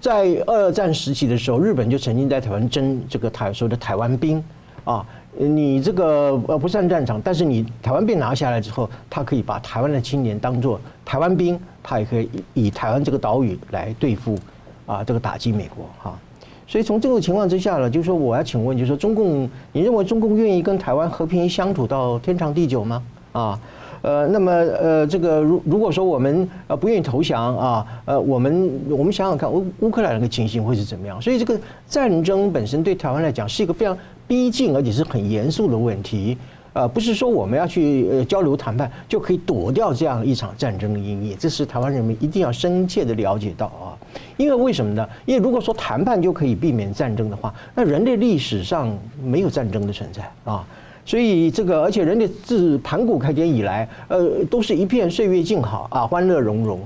[0.01, 4.43] 在二战时期的时候，日本就曾经在台湾征这个台说的台湾兵。
[4.85, 5.05] 啊，
[5.37, 14.39] 你这个呃不上战场，但是你台湾被拿下来之后，他可以把台湾的青年当做台湾兵，他也可以以台湾这个岛屿来对付
[14.87, 16.19] 啊这个打击美国哈。
[16.67, 23.03] 所以从这个情况之下呢，就是说我要请问，就是说中共，你认为中共愿意跟台湾和平相处到天长地久吗？
[23.33, 23.61] 啊？
[24.01, 31.21] 呃，那么呃，这个如如果说我们呃不愿意投降啊，呃，我们我们想想看乌乌克兰那个情形会是怎么样？
[31.21, 36.37] 所以这个战争本身对台湾来讲是一个非常逼近而且是很严肃的问题，
[36.75, 43.97] 呃，不是说我们要去交流谈判就可以躲掉这样一场战争的阴影，这是台湾人民一定要深切的了解到啊，
[44.37, 45.09] 因为为什么呢？
[45.25, 50.65] 因为如果说谈判就可以避免战争的话，那人类历史上没有战争的存在啊。
[51.07, 56.79] 所以这个，而且人类自盘古开天以来，呃，都是一片岁月静好啊，欢乐融融。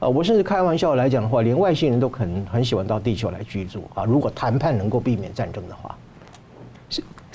[0.00, 4.04] 呃，我甚至开玩笑来讲的话，连外星人都可能很喜欢到地球来居住啊。
[4.04, 5.96] 如果谈判能够避免战争的话，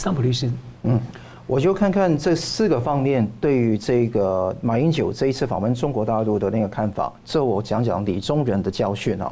[0.04, 0.52] 桑普律师，
[0.84, 1.00] 嗯，
[1.48, 9.32] 我就看看这四个方面对于这个马英九这一次访问中国大陆的那个看法，这我讲讲李宗仁的教训啊。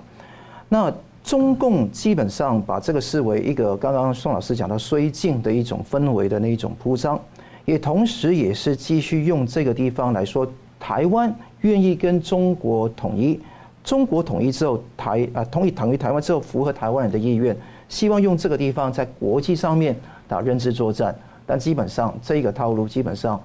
[0.70, 0.94] 那。
[1.24, 7.20] 中共基本上把这个视为一个刚刚宋老师讲到绥靖的一种氛围的那一种铺张，
[7.64, 13.40] 也同时也是继续用这个地方来说，台湾愿意跟中国统一，
[13.84, 17.56] 中国统一之后台啊统一统一台湾之后符合台湾人的意愿，
[17.88, 19.96] 希望用这个地方在国际上面
[20.32, 21.14] 打认知作战，
[21.46, 23.38] 但基本上这个套路基本上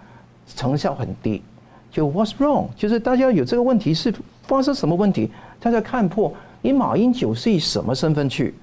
[0.54, 1.42] 成效很低。
[1.90, 2.66] 就 What's wrong？
[2.76, 5.28] 就是大家有这个问题是发生什么问题？
[5.58, 6.32] 大家看破。
[6.62, 8.54] 你马英九是以什么身份去？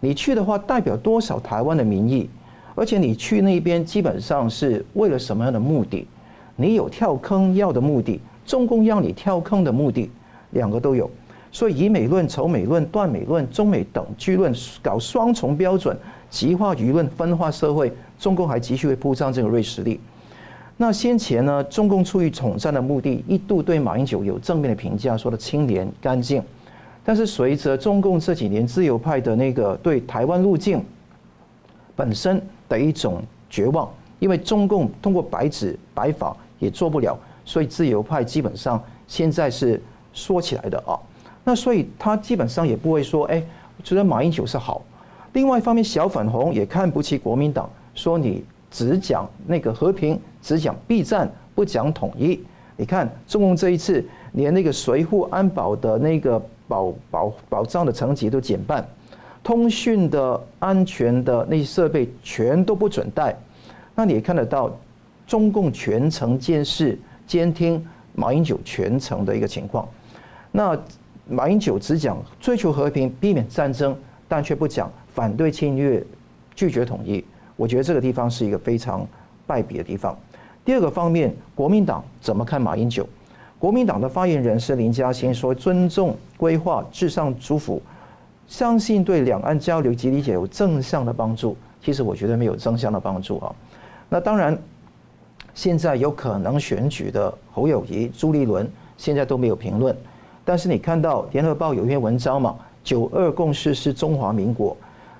[0.00, 2.30] 你去的话代表多少台湾的民意？
[2.74, 6.08] 而且你去那边基本上是为了什么样的目的？
[6.56, 10.10] 你有跳坑要的目的，中共要你跳坑的目的，
[10.52, 11.10] 两个都有。
[11.52, 14.50] 所以以美论、仇美论、断美论、中美等据论
[14.82, 15.94] 搞双重标准，
[16.30, 20.00] 极化舆论，分化社会，中共还继续会铺张这个锐实力。
[20.76, 26.42] 那先前呢，中共出于统战的目的，一度对马英九有正面的评价，说的清廉干净。
[27.02, 30.84] 但是随着中共这几年自由派的那个对台湾路径
[31.94, 39.80] 本身的一种绝望，因为中共通过白纸白法也做不了，所以自由派基本上现在是
[40.12, 40.98] 说起来的啊。
[41.44, 43.42] 那所以他基本上也不会说，哎，
[43.84, 44.82] 觉得马英九是好。
[45.36, 52.42] 另外一方面，小粉红也看不起国民党，说你只讲那个和平，只讲避战，不讲统一。
[52.74, 56.42] 你看中共这一次连那个随护安保的那个。
[56.68, 58.84] 保保保障的层级都减半，
[59.40, 63.32] 通讯的安全的那些设备全都不准带，
[63.94, 64.76] 那你也看得到
[65.28, 67.80] 中共全程监视监听
[68.14, 69.88] 马英九全程的一个情况。
[70.50, 70.76] 那
[71.28, 73.96] 马英九只讲追求和平、避免战争，
[74.28, 76.04] 但却不讲反对侵略、
[76.54, 77.24] 拒绝统一。
[77.56, 79.06] 我觉得这个地方是一个非常
[79.46, 80.16] 败笔的地方。
[80.64, 83.08] 第二个方面，国民党怎么看马英九？
[83.58, 87.80] 国民党的发言人是林嘉欣说：“尊重规划，至上主辅，
[88.46, 93.54] 相信对两岸交流及理解有正向的帮助。”其实我觉得没有正向的帮助啊。
[94.08, 94.58] 那当然，
[95.54, 99.96] 现在有可能选举的侯友谊、朱立伦现在都没有评论。
[100.44, 104.76] 但是你看到《联合报》有一篇文章嘛，“九二共识是中华民国”，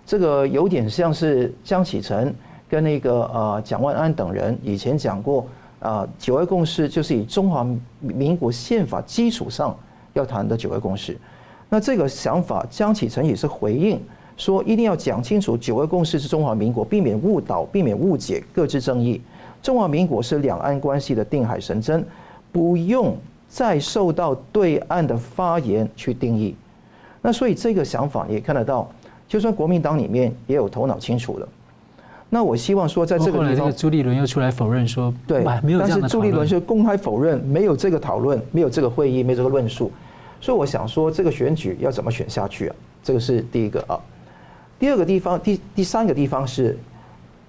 [0.07, 2.33] 这个有点像是江启臣
[2.68, 5.44] 跟那个呃蒋万安等人以前讲过。
[5.79, 7.64] 啊，九二共识就是以中华
[8.00, 9.76] 民国宪法基础上
[10.14, 11.16] 要谈的九二共识。
[11.68, 14.00] 那这个想法，江启臣也是回应
[14.38, 19.20] 说，一定要讲清楚九二共识是中华民国，避免误导，避免误解，各自争议。
[19.62, 22.05] 中华民国是两岸关系的定海神针，
[22.50, 23.14] 不用
[23.46, 26.57] 再受到对岸的发言去定义。
[27.27, 28.89] 那所以这个想法你也看得到，
[29.27, 31.49] 就算国民党里面也有头脑清楚的。
[32.31, 39.91] 那我希望说，在这个地方，朱立伦又出来否认说，对，但是朱立伦是公开否认，没有这个讨论，没有这个会议，没有这个论述，
[40.41, 42.77] 所以我想说，这个选举要怎么选下去啊？
[43.03, 43.99] 这个是第一个啊。
[44.79, 46.79] 第二个地方，第第三个地方是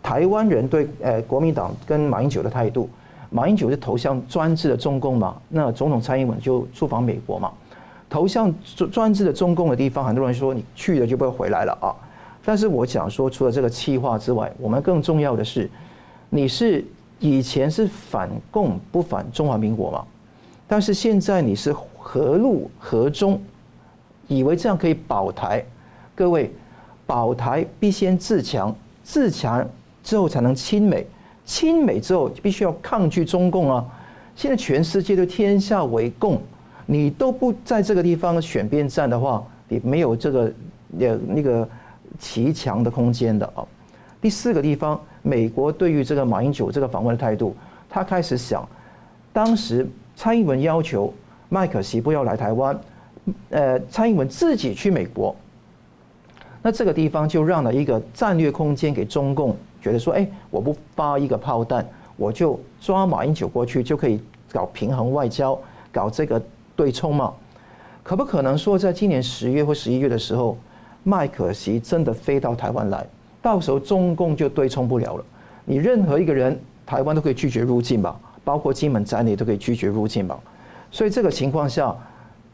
[0.01, 2.89] 台湾人对呃国民党跟马英九的态度。
[3.29, 5.35] 马英九是投向专制的中共嘛？
[5.49, 7.51] 那总统蔡英文就出访美国嘛？
[8.09, 11.93] 投向专专制的中共的地方，很多人说你去了就不会回来了啊。
[12.45, 15.69] 但是我想说，除了这个企划之外，我们更重要的是，
[16.29, 16.83] 你是
[17.19, 20.05] 以前是反共不反中华民国嘛？
[20.65, 23.41] 但是现在你是和陆和中，
[24.27, 25.63] 以为这样可以保台？
[26.15, 26.51] 各位，
[27.05, 29.67] 保台必先自强，自强
[30.03, 31.05] 之后才能亲美，
[31.45, 33.85] 亲美之后必须要抗拒中共啊！
[34.35, 36.41] 现在全世界都天下为共，
[36.87, 40.51] 你都不在这个地方选边站的话，你没有这个
[40.99, 41.69] 呃那个。
[42.19, 43.61] 骑墙的空间的啊。
[44.19, 47.55] 第四个地方，美国对于这个马英九这个访问的态度，
[47.87, 48.67] 他开始想，
[49.31, 51.13] 当时蔡英文要求
[51.47, 52.79] 麦可锡不要来台湾，
[53.51, 55.35] 呃，蔡英文自己去美国，
[56.63, 64.19] 那这个地方就让了一个战略空间给中共，觉得说，哎，我不发一个炮弹，我就抓马英九过去，就可以
[64.51, 65.59] 搞平衡外交，
[65.91, 66.41] 搞这个
[66.77, 67.33] 对冲嘛？
[68.03, 70.55] 可不可能说，在今年十月或十一月的时候，
[71.03, 73.05] 麦可锡真的飞到台湾来？
[73.41, 75.25] 到时候中共就对冲不了了。
[75.65, 80.39] 你任何一个人，台湾都可以拒绝入境吧，包括金门在内都可以拒绝入境吧。
[80.91, 81.93] 所以这个情况下，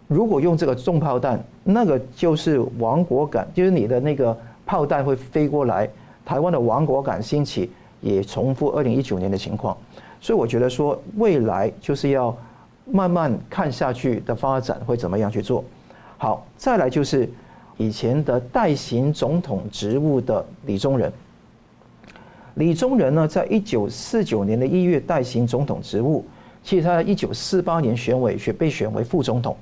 [0.08, 5.88] 如果用这个重炮弹，那个就是亡国感，就是你的那个炮弹会飞过来，
[6.26, 7.70] 台湾的亡国感兴起，
[8.02, 9.78] 也重复二零一九年的情况。
[10.20, 12.36] 所以我觉得说，未来就是要
[12.86, 15.63] 慢慢看下去的发展会怎么样去做。
[16.17, 17.30] 好，再来就是。
[17.76, 21.12] 以前的代行总统职务的李宗仁，
[22.54, 26.24] 李宗仁呢，在一九四九年的一月代行总统职务，
[26.63, 29.58] 其实他在一九四八年选委选被选为副总统，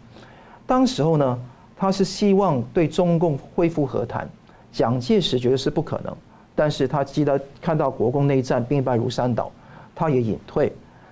[0.67, 1.39] 当时候呢，
[1.77, 4.29] 他是希望对中共恢复和谈，
[4.73, 6.13] 蒋介石觉得是不可能，
[6.53, 9.49] 但是他记得看到国共内战兵败如山倒，
[9.95, 10.71] 他也隐退，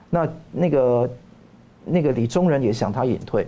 [0.10, 1.10] 那那个
[1.90, 3.48] 那个李宗仁也想他隐退。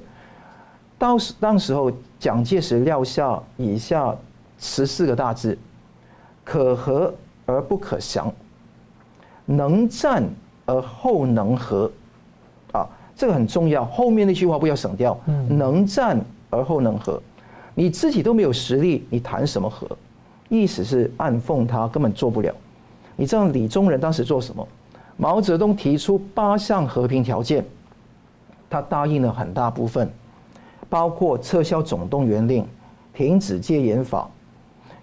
[0.98, 4.16] 到时当时候，蒋介石撂下以下
[4.60, 5.58] 十四个大字：
[6.44, 7.14] 可和
[7.46, 8.32] 而不可降，
[9.46, 10.24] 能战
[10.66, 11.92] 而后能和。
[12.72, 13.84] 啊，这个很重要。
[13.86, 15.20] 后面那句话不要省掉。
[15.48, 17.22] 能战而后能和，
[17.74, 19.88] 你自己都没有实力，你谈什么和？
[20.50, 22.54] 意思是暗讽他根本做不了。
[23.16, 24.68] 你知道李宗仁当时做什么？
[25.18, 27.64] 毛泽东提出八项和平条件，
[28.72, 30.12] 他答应了很大部分。
[30.90, 32.66] 包括撤销总动员令、
[33.14, 34.30] 停止戒严法、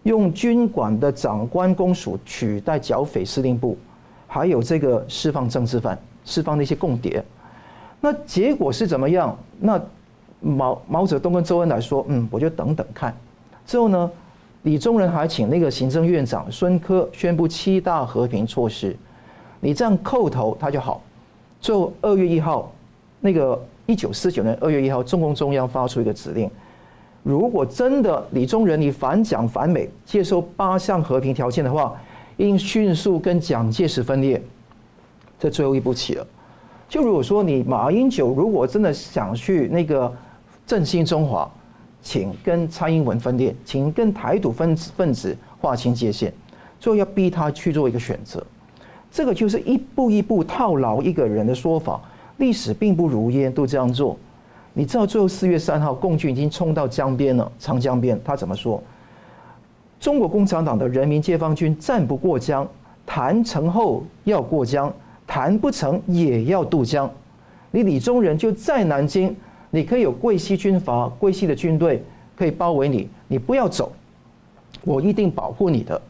[0.03, 3.79] 用军管的长官公署取代剿匪司令部，
[4.27, 7.25] 还有这个释放政治犯、释放那些共谍。
[8.01, 9.35] 那结果是怎么样？
[9.59, 9.81] 那
[10.41, 13.17] 毛毛泽东跟周恩来说：“嗯，我就等等看。”
[13.67, 14.11] 之后呢，
[14.65, 18.95] 李宗仁还请那个行政院长孙科宣布七大和平措施。
[19.59, 21.01] 你这样叩头，他就好。
[21.61, 22.71] 最后二月一号，
[23.21, 23.61] 那个。
[23.91, 26.51] 一九四九年二月一号，中共中央发出一个指令：
[27.23, 31.99] 如果真的李宗仁你反蒋反美，接受八项和平条件的话，
[32.37, 34.39] 应迅速跟蒋介石分裂。
[35.41, 36.27] 这最后一步棋了。
[36.87, 40.15] 就如果说你马英九如果真的想去那个
[40.67, 41.51] 振兴中华，
[42.03, 46.31] 请跟蔡英文分裂，请跟台独分子分子划清界限，
[46.79, 48.47] 最后要逼他去做一个选择。
[49.11, 51.99] 这个就是一步一步套牢一个人的说法。
[52.39, 54.17] 历史并不如烟，都这样做。
[54.73, 58.19] 你知道最后四月三号，共军已经冲到江边了，长江边。
[58.25, 58.83] 他怎么说？
[60.01, 62.67] 中国共产党的人民解放军战不过江，
[63.05, 64.93] 谈成后要过江，
[65.27, 67.11] 谈不成也要渡江。
[67.73, 69.35] 你李宗仁就在南京，
[69.71, 72.03] 你可以有桂系军阀、桂系的军队
[72.37, 73.91] 可以包围你，你不要走，
[74.85, 76.01] 我一定保护你的。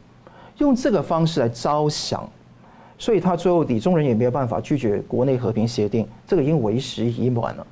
[0.59, 2.29] 用这个方式来招降。
[2.99, 7.65] 所以他最后李宗仁也没有办法拒绝国内和平协定，这个已经为时已晚了。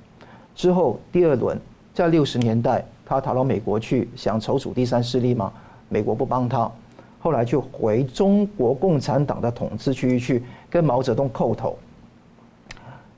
[0.55, 1.59] 之后第二轮
[1.93, 5.51] 在六十年代，他逃到美国去，想筹组第三势力嘛，
[5.89, 6.71] 美国不帮他，
[7.19, 11.77] 后来就回中国共产党的统治区域去跟毛泽东叩头。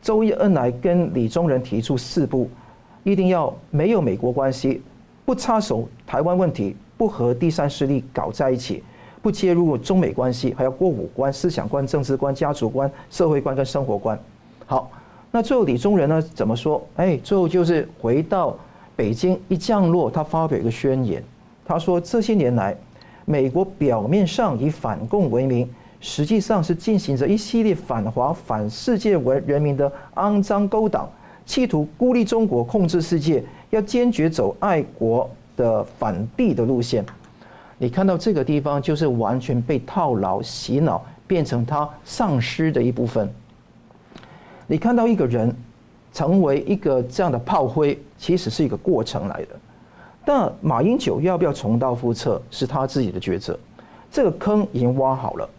[0.01, 2.49] 周恩来跟李宗仁提出四不：
[3.03, 4.81] 一定要没有美国关系，
[5.25, 8.83] 不插手台湾问题，不和第三势力搞在一起。
[9.21, 14.17] 不介入中美关系，还要过五关：思想观、政治观、家族观、社会观跟生活观。
[14.65, 14.89] 好，
[15.31, 16.21] 那最后李宗仁呢？
[16.33, 16.81] 怎么说？
[16.95, 18.57] 哎，最后就是回到
[18.95, 21.23] 北京一降落，他发表一个宣言，
[21.65, 22.75] 他说：这些年来，
[23.25, 31.09] 美国表面上以反共为名，实际上是进行着一系列反华、反世界为人民的肮脏勾当，
[31.45, 37.05] 企图孤立中国、控制世界，要坚决走爱国的反帝的路线。
[37.81, 43.27] 你看到这个地方，就是完全被套牢、洗脑，变成他丧失的一部分。
[44.67, 45.55] 你看到一个人
[46.13, 49.55] 成为一个这样的炮灰，其实是一个过程来的。
[50.25, 53.57] 但马英九要不要重蹈覆辙，是他自己的抉择。
[54.11, 55.49] 这个坑已经挖好了，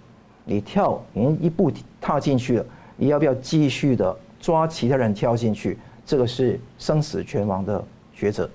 [0.44, 2.66] 你跳，已经一步踏进去了，
[2.96, 5.78] 你要不要继续的抓其他人跳进去？
[6.04, 7.82] 这个是生死存亡的
[8.14, 8.50] 抉择。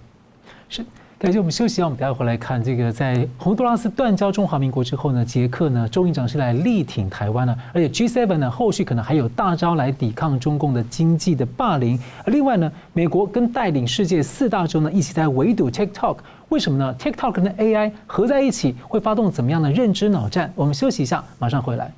[0.70, 0.86] 是。
[1.26, 12.00] 感谢我们休息，让我们待会回来看这个，在洪都拉斯断交中华民国之后呢，捷克呢，周议长是来力挺台湾呢，而且 G7 呢，后续可能还有大招来抵抗中共的经济的霸凌。
[12.26, 16.18] 而另外呢，美国跟带领世界四大洲呢，一起在围堵 TikTok，
[16.50, 20.54] 为什么呢？TikTok 跟 AI 合在一起会发动怎么样的认知脑战？
[20.54, 21.92] 我们休息一下，马上回来。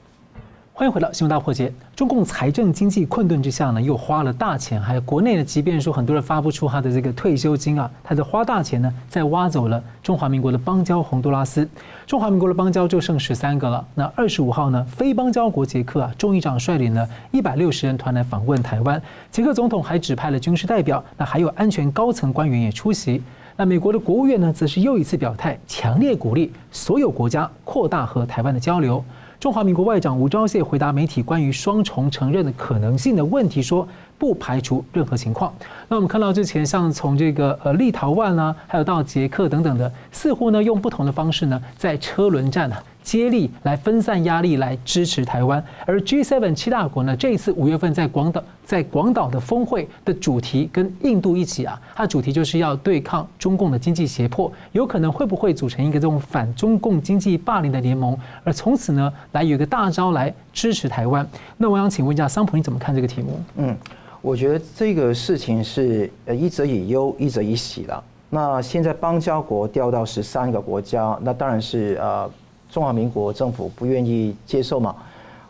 [0.78, 1.74] 欢迎回到新闻大破解。
[1.96, 11.68] 中共财政经济困顿之下呢，又花了大钱，还有国内呢，即便说很多人发不出他的这个退休金啊，他的花大钱呢，在挖走了中华民国的邦交洪都拉斯。
[12.06, 13.84] 中华民国的邦交就剩十三个了。
[13.96, 19.02] 那二十五号呢，非邦交国捷克啊，众议长率领了一百六十人团来访问台湾。
[19.32, 23.20] 捷克总统还指派了军事代表，那还有安全高层官员也出席。
[23.56, 29.04] 那美国的国务院呢，则是又一次表态，强烈鼓励所有国家扩大和台湾的交流。
[29.40, 35.54] 中华民国外长吴钊燮回答媒体关于双重承认的可能性的问题说，不排除任何情况。
[35.88, 42.84] 那我们看到之前像从这个呃立陶宛啊，还有到捷克等等的，似乎呢用不同的方式呢，在车轮战啊。
[43.08, 45.64] 接力来分散压力，来支持台湾。
[45.86, 61.26] 而 G7 七大国呢，这一次五月份在广岛在广岛的峰会的主题跟印度一起啊，它的主题就是要对抗中共的经济胁迫，有可能会不会组成一个这种反中共经济霸凌的联盟，而从此呢，来有一个大招来支持台湾。
[61.56, 63.40] 那我想请问一下桑普，你怎么看这个题目？
[63.56, 63.74] 嗯，
[64.22, 68.04] 我觉得这个事情是呃一则以忧，一则以喜了。
[68.30, 72.30] 那现在邦交国调到十三个国家，那当然是呃。
[72.70, 74.96] 中华民国政府不愿意接受嘛？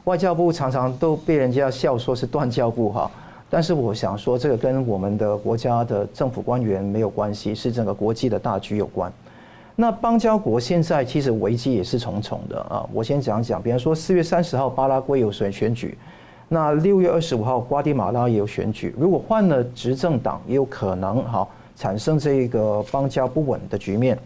[0.06, 3.12] 外交部常常都被人家笑说是断交部哈，
[3.50, 9.12] 但是我想说这个跟我们的国家的政府官员没有关系，是整个国际的大局有关。
[9.76, 12.88] 那邦交国现在其实危机也是重重的啊。
[12.94, 15.98] 我先讲讲，比方说四月三十号巴拉圭有选选举，
[16.48, 24.18] 那六月二十五号瓜地马拉也有选举，如果换了执政党，也有可能哈产生这个邦交不稳的局面。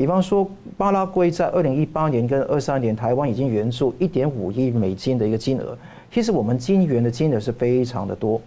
[0.00, 5.76] 比方说，巴拉圭在二零一八年跟二三年，台湾已经援助一点五亿美金的一个金额。
[6.10, 8.40] 其实我们金援的金额是非常的多。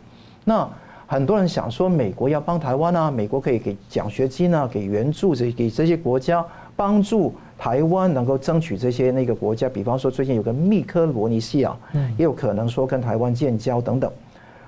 [0.43, 0.67] 那
[1.05, 6.43] 很多人想说，美国要帮台湾啊，美国可以给奖学金啊，给援助这给这些国家，
[6.75, 9.69] 帮助台湾能够争取这些那个国家。
[9.69, 11.77] 比方说，最近有个密克罗尼西亚，
[12.17, 14.11] 也有可能说跟台湾建交等等。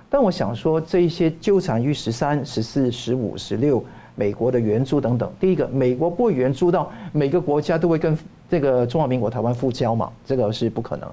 [0.07, 3.83] 但我想说，这一些纠缠于十三、十四、十五、十六。
[4.16, 8.18] 美国的援助等等，第一个，美国不会援助到每个国家都会跟
[8.49, 11.09] 这个中华民国台湾复交嘛，这个是不可能。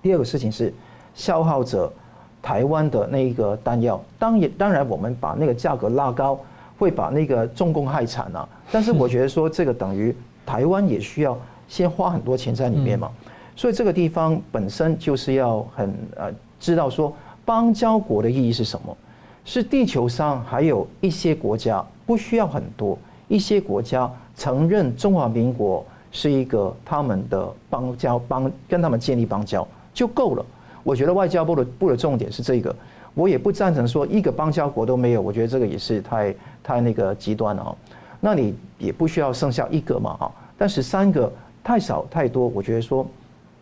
[0.00, 0.72] 第二个事情是
[1.14, 1.92] 消耗者
[2.40, 6.38] 台湾的那一个弹药，当然当然我们把那个价格拉高，
[6.78, 8.48] 会把那个中共害惨啊。
[8.70, 11.36] 但是我觉得说这个等于台湾也需要
[11.66, 13.10] 先花很多钱在里面嘛，
[13.56, 16.30] 所以这个地方本身就是要很呃
[16.60, 17.12] 知道说
[17.44, 18.96] 邦交国的意义是什么，
[19.44, 21.84] 是地球上还有一些国家。
[22.06, 22.96] 不需要很多，
[23.28, 30.46] 一些国家承认中华民国是一个他们的邦交邦，跟他们建立邦交就够了。
[30.84, 32.74] 我觉得外交部的部的重点是这个，
[33.12, 37.76] 我也不赞成说一个邦交国都没有，我觉得这个也是太太那个极端了啊。
[38.20, 41.30] 那你也不需要剩下一个嘛啊，但是三个
[41.64, 43.04] 太少太多，我觉得说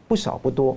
[0.07, 0.77] 不少不多，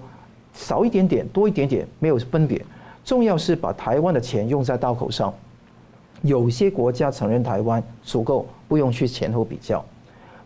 [0.53, 2.63] 少一点点多一点点没有分别，
[3.03, 5.33] 重要是把台湾的钱用在刀口上。
[6.21, 9.83] 有些国家承认台湾足够，不用去前后比较。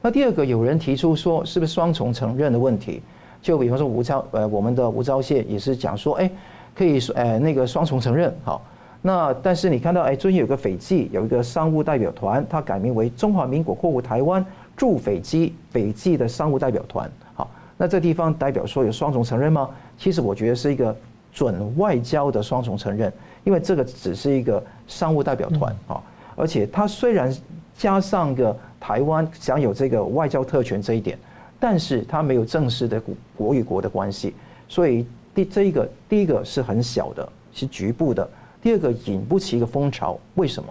[0.02, 3.02] 那第二个，有人提出说，是不是双重承认的问题？
[3.42, 6.30] 就比方说吴钊，呃，我们的吴钊燮也是讲说，哎，
[6.76, 8.62] 可以，呃，那个双重承认，好。
[9.04, 14.46] 那但是你看到，哎，最近有个斐济有一个商务代表团，它改名为中华民国货物台湾
[14.78, 17.50] 驻斐济斐济的商务代表团，好。
[17.78, 19.68] 那这地方代表说有双重承认吗？
[19.98, 20.96] 其实我觉得是一个
[21.34, 23.12] 准外交的双重承认。
[23.44, 26.02] 因为这个只是一个商务代表团啊，
[26.36, 27.36] 而且它虽然
[27.78, 31.18] 加上个台湾享有这个外交特权这一点，
[31.60, 33.02] 但是它没有正式的
[33.36, 34.34] 国与国的关系，
[34.68, 38.24] 所以第这一个第一个是很小的，是局部的；
[38.62, 40.20] 第二个引不起一个风潮。
[40.36, 40.70] 为什么？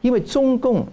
[0.00, 0.86] 因为中共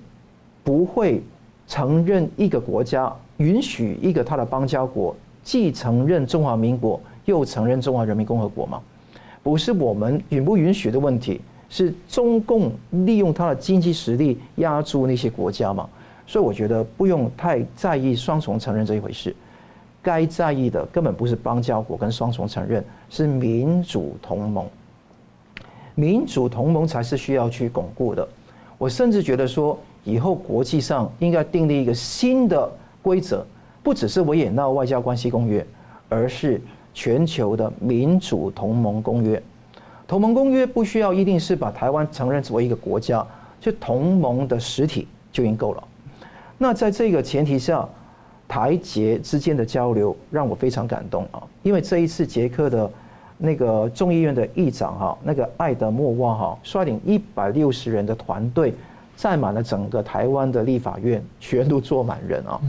[0.64, 1.22] 不会
[1.68, 8.82] 承认一个国家，允许一个他的邦交国既承认中华民国，又承认中华人民共和国吗？
[9.46, 11.40] 不是我们允不允许的问题，
[11.70, 12.72] 是中共
[13.06, 15.88] 利用他的经济实力压住那些国家嘛？
[16.26, 19.36] 所以我觉得不用太在意双重承认这一回事，
[20.02, 24.66] 该在意的根本不是邦交国跟双重承认，是民主同盟。
[25.94, 28.28] 民主同盟才是需要去巩固的。
[28.80, 32.68] 我甚至觉得说，以后国际上应该订立一个新的
[33.04, 33.46] 规则，
[33.84, 35.64] 不只是维也纳外交关系公约，
[36.10, 36.60] 而是。
[36.96, 39.40] 全球的民主同盟公约，
[40.08, 43.24] 同盟公约不需要一定是把台湾承认作为一个国家，
[43.60, 45.84] 就同盟的实体就已经够了。
[46.58, 47.86] 那在这个前提下，
[48.48, 52.90] 台捷之间的交流让我非常感动啊，因为这一次捷克的
[53.38, 58.74] 那个众议院的议长哈，那个艾德莫瓦哈率领一百六十人的团队，
[59.18, 62.62] 占满了整个台湾的立法院，全都坐满人啊。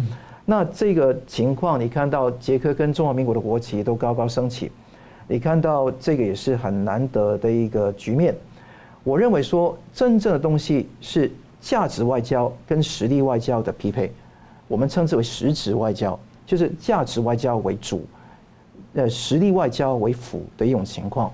[0.48, 4.70] 那这个情况，你看到捷克跟中华民国的国旗都高高升起，
[5.26, 8.32] 你看到这个也是很难得的一个局面。
[9.02, 11.28] 我认为说，真正的东西是
[11.60, 14.12] 价值外交跟实力外交的匹配，
[14.68, 16.16] 我们称之为实质外交，
[16.46, 18.06] 就是价值外交为主，
[18.94, 21.28] 呃，实力外交为辅的一种情况。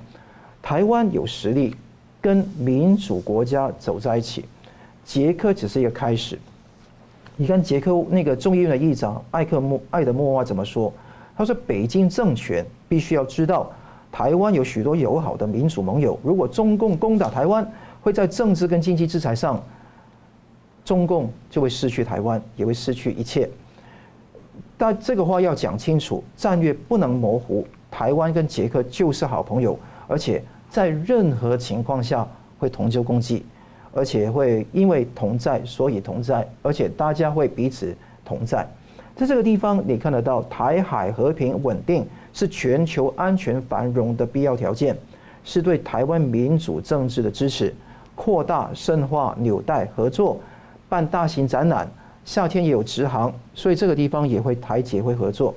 [0.62, 1.76] 台湾有实力
[2.18, 4.46] 跟民主国家走在一起，
[5.04, 6.38] 捷克只是一个开始。
[7.42, 10.92] 你看捷克那个众议院的议长艾克莫艾德莫娃怎么说？
[11.36, 13.68] 他说：“北京政权必须要知道。”
[14.12, 17.68] 台湾有许多友好的民主盟友，如果中共攻打台湾，
[18.00, 19.60] 会在政治跟经济制裁上，
[20.84, 23.50] 中共就会失去台湾，也会失去一切。
[24.78, 27.66] 但这个话要讲清楚，战略不能模糊。
[27.90, 29.76] 台湾跟捷克就是好朋友，
[30.06, 30.40] 而且
[30.70, 32.24] 在任何情况下
[32.60, 33.44] 会同舟共济，
[33.92, 38.66] 而且会因为同在所以同在，而且大家会彼此同在。
[39.14, 42.06] 在这个地方，你看得到台海和平稳定。
[42.34, 44.96] 是全球安全繁荣的必要条件，
[45.44, 47.74] 是对台湾民主政治的支持，
[48.14, 50.40] 扩大深化纽带合作，
[50.88, 51.86] 办大型展览，
[52.24, 55.54] 夏天也有直航，所以这个地方也会台捷会合作。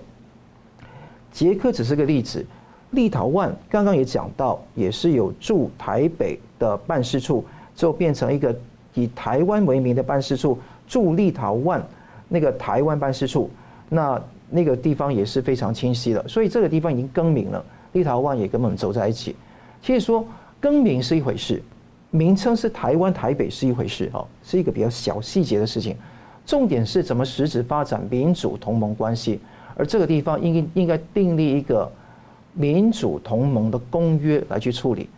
[1.32, 2.46] 捷克只是个例子，
[2.92, 7.46] 立陶宛刚刚也讲到，也是有驻台北的办事处，
[7.76, 8.56] 就变成一个
[8.94, 10.58] 以台湾为名的办事处，
[10.88, 11.82] 驻立陶宛
[12.28, 13.50] 那个台湾办事处，
[13.90, 14.22] 那。
[14.48, 19.36] 那个地方也是非常清晰的，所以这个地方已经更名了，立陶宛也跟我们走在一起。
[19.82, 20.24] 其实说
[20.60, 21.62] 更名是一回事，
[22.12, 25.98] 名称是台湾台北是一回事，哦，是一个比较小细节的事情。
[26.46, 29.40] 重点是怎么实质发展民主同盟关系，
[29.76, 31.92] 而这个地方应应该订立一个
[32.54, 35.10] 民主同盟的公约来去处理。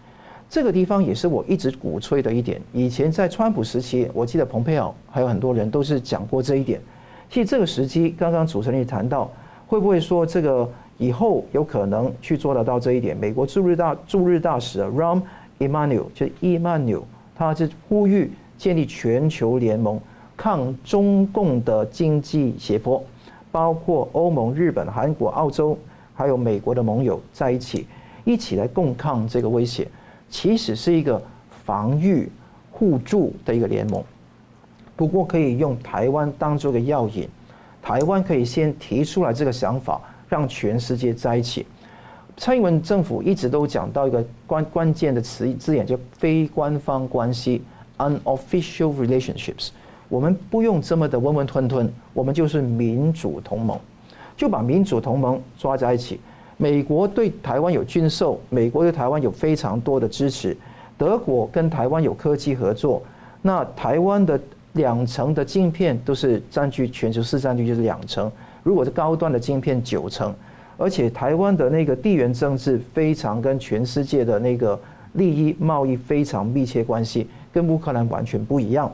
[0.50, 2.62] 这个地方也是我一直鼓吹的一点。
[2.72, 6.82] 以前在川普时期，我记得蓬佩奥还有很多人都是讲过这一点。
[7.30, 9.30] 其实这个时机，刚刚主持人也谈到，
[9.68, 13.16] 会不会说这个以后有可能去做得到这一点？
[13.16, 15.22] 美国驻日大驻日大使 Rahm
[15.60, 17.04] Emanuel 就 Emanuel，
[17.36, 20.00] 他是呼吁建立全球联盟，
[20.38, 23.04] 抗中共的经济胁迫，
[23.52, 25.78] 包括欧盟、日本、韩国、澳洲，
[26.16, 27.86] 还有美国的盟友在一起，
[28.24, 29.86] 一起来共抗这个威胁。
[30.30, 31.22] 其实是一个
[31.66, 32.30] 防御
[32.72, 34.04] 互助的一个联盟。
[34.96, 37.28] 不过可以用台湾当做个药引，
[37.82, 41.66] 台湾可以先提出来这个想法，让全世界在一起。
[42.36, 47.64] 蔡英文政府一直都讲到一个关关键的词字眼，叫非官方关系
[47.98, 49.70] （unofficial relationships）。
[50.10, 53.80] 我们不用这么的温温吞吞，我们就是民主同盟，
[54.36, 56.20] 就把民主同盟抓在一起。
[56.58, 60.58] 美国对台湾有军售，美国对台湾有非常多的支持，
[60.98, 63.02] 德国跟台湾有科技合作，
[63.42, 64.40] 那台湾的。
[64.74, 68.32] 两成的晶片都是占据全球市占率，就是两成。
[68.62, 70.32] 如果是高端的晶片，九成。
[70.78, 74.80] 而且台湾的那个地缘政治非常跟全世界的那个
[75.14, 78.92] 利益贸易非常密切关系，跟乌克兰完全不一样。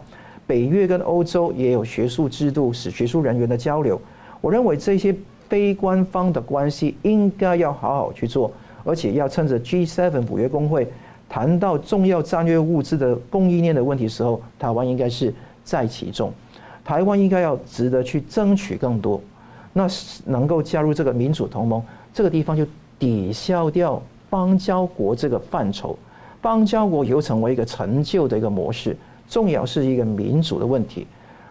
[0.48, 4.00] 北约跟欧洲也有学术制度，使学术人员的交流。
[4.40, 5.14] 我认为这些
[5.54, 8.52] 非官方的关系应该要好好去做，
[8.84, 10.92] 而且要趁着 G7 北约峰会
[11.30, 15.32] 谈到重要战略物资的供应链的问题时候，台湾应该是。
[15.66, 16.30] 在其中，
[16.84, 19.22] 台湾应该要值得去争取更多，
[19.72, 19.88] 那
[20.26, 21.82] 能够加入这个民主同盟，
[22.14, 22.68] 这个地方就
[23.00, 25.98] 抵消掉邦交国这个范畴，
[26.42, 28.94] 邦交国又成为一个陈旧的一个模式，
[29.30, 31.08] 重要是一个民主的问题。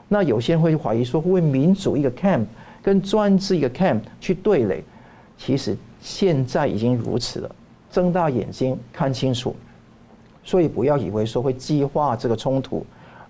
[0.08, 2.44] 那有些人会怀疑说，为民主一个 camp
[2.82, 4.82] 跟专制一个 camp 去对垒？
[5.38, 7.54] 其实现在已经如此了，
[7.90, 9.54] 睁大眼睛看清楚，
[10.42, 12.84] 所以不要以为说会激化这个冲突。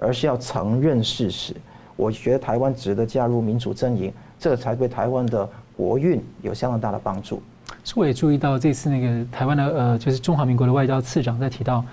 [0.04, 1.54] 而是要承认事实，
[1.94, 7.40] 我觉得台湾值得加入民主阵营，这才对台湾的国运有相当大的帮助。
[7.84, 11.84] 是我也注意到这次那个台湾的呃，就是中华民国的外交次长在提到，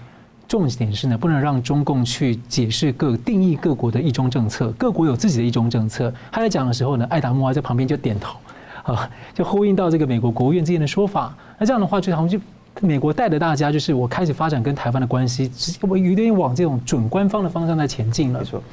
[0.50, 6.14] 重点是呢，不能让中共去解释各定义各国的一中政策，各国有自己的一中政策。
[6.32, 8.38] 他在讲的时候呢，艾达莫娃在旁边就点头，
[8.82, 11.34] 啊，就呼应到这个美国国务院之间的说法。
[11.58, 12.38] 那这样的话，就好像就。
[12.82, 18.40] 美国带着大家，就是我开始发展跟台湾的关系，我有点往这种准官方的方向在前进了。
[18.40, 18.64] 没错。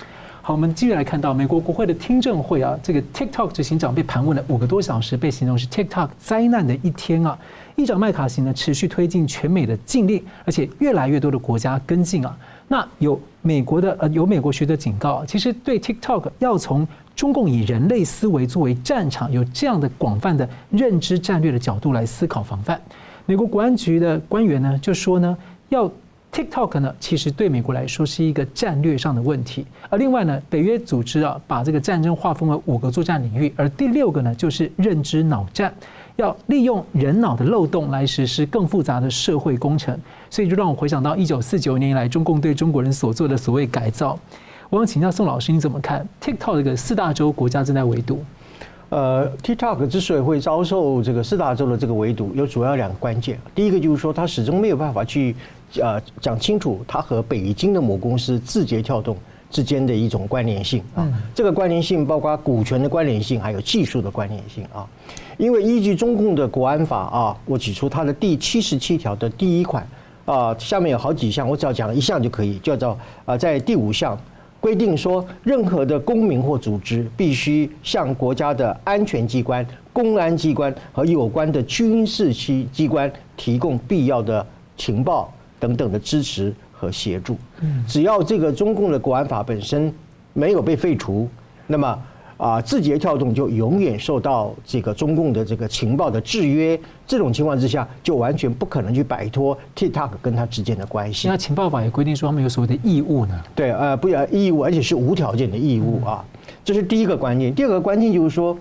[0.47, 7.37] 好，我们继续来看到美国国会的听证会啊，这个 TikTok 执行长被盘问了五个多小时，被形容是 TikTok 灾难的一天啊。
[7.75, 12.39] 议长麦卡锡呢，持续推进全美的禁令，而且越来越多的国家跟进啊。
[12.69, 16.87] 那有美国的呃，有美国学者警告，其实对 TikTok 要从
[17.17, 22.81] 中共以人类思维作为战场，有这样的广泛的认知战略的角度来思考防范。
[23.25, 25.37] 美国国安局的官员呢就说呢，
[25.71, 25.91] 要
[26.37, 29.65] TikTok 呢其实对美国来说是一个战略上的问题。
[29.89, 35.73] 而另外呢，北约组织啊把这个战争划分为五个作战领域，而第六个呢就是认知脑战。
[36.17, 44.19] 要利用人脑的漏洞来实施更复杂的社会工程，所以就让我回想到一九四九年以来中共对中国人所做的所谓改造。
[44.69, 48.23] 我想请教宋老师，你怎么看 TikTok 这个四大洲国家正在围堵？
[48.89, 53.37] 呃，TikTok 之所以会遭受这个四大洲的这个围堵，有主要两个关键。
[53.53, 55.35] 第一个就是说，它始终没有办法去
[55.81, 59.17] 呃讲清楚它和北京的母公司字节跳动
[59.51, 61.07] 之间的一种关联性啊。
[61.35, 64.87] 这个关联性包括股权的关联性，还有技术的关联性啊。
[65.39, 69.87] 因为依据中共的国安法啊，我指出它的第七十七条的第一款
[70.25, 74.19] 啊，下面有好几项，我只要讲一项就可以，叫做啊，在第五项
[74.61, 84.45] 规定说，任何的公民或组织必须向国家的安全机关、公安机关和有关的军事机机关提供必要的
[84.77, 87.37] 情报等等的支持和协助。
[87.87, 89.93] 只要这个中共的国安法本身
[90.33, 91.29] 没有被废除，
[91.67, 91.99] 那么。
[92.39, 101.29] 啊，字节跳动就永远受到这个中共的这个情报的制约，这种情况之下，就完全不可能去摆脱 TikTok 跟它之间的关系。
[101.29, 103.43] 那情报法也规定说他们有所谓的义务呢？
[103.55, 106.23] 对，呃，不要义务，而且是无条件的义务啊，
[106.63, 107.55] 这是第一个关键。
[107.55, 108.55] 第二个关键就是说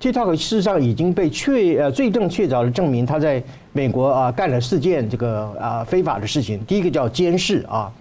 [0.00, 3.42] ，TikTok 事实上已经被确呃罪证确凿的证明，他在
[3.72, 6.58] 美国啊干了四件这个啊非法的事情。
[6.64, 7.92] 第一个叫监视啊。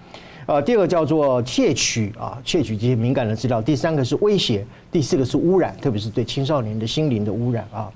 [0.45, 7.91] 呃，第二个叫做窃取啊，窃取这些敏感的资料；第三个是威胁；第四个是污染，特别是对青少年的心灵的污染啊。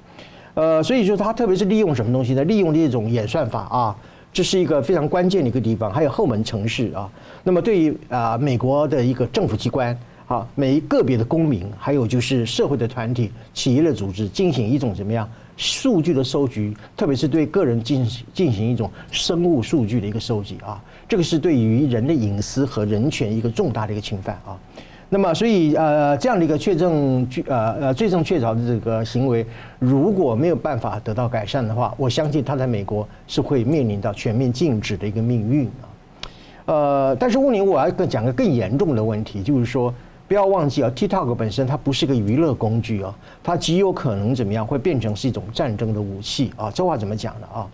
[0.53, 2.43] 呃，所以说他特别是利用什么东西呢？
[2.43, 3.95] 利用这种演算法啊，
[4.31, 5.91] 这是一个非常关键的一个地方。
[5.91, 7.09] 还有后门程式啊。
[7.43, 9.97] 那么对于啊美国的一个政府机关
[10.27, 15.29] 啊，每一个别的公民，还有就是社会的团体、企业的组织，进行一种怎么样？
[15.55, 24.57] 数据的收集，特别是对个人进行进行一种生物数据的一个收集啊，这个是对于人的隐私和人权一个重大的一个侵犯啊。
[25.09, 29.45] 那么，所以呃，这样的一个确证据呃呃罪证确凿的这个行为，
[29.77, 35.85] 如果没有办法得到改善的话，我相信他在美国是会面临到全面禁止的一个命运啊。
[36.65, 39.93] 呃，但是问题我要更讲个更严重的问题，就是说。
[40.33, 43.13] 不要忘记啊，TikTok 本身它不是个娱乐工具啊，
[43.43, 46.71] 它极有可能怎么样会变成是一种战争的武器啊。
[46.71, 47.67] 这话怎么讲呢啊？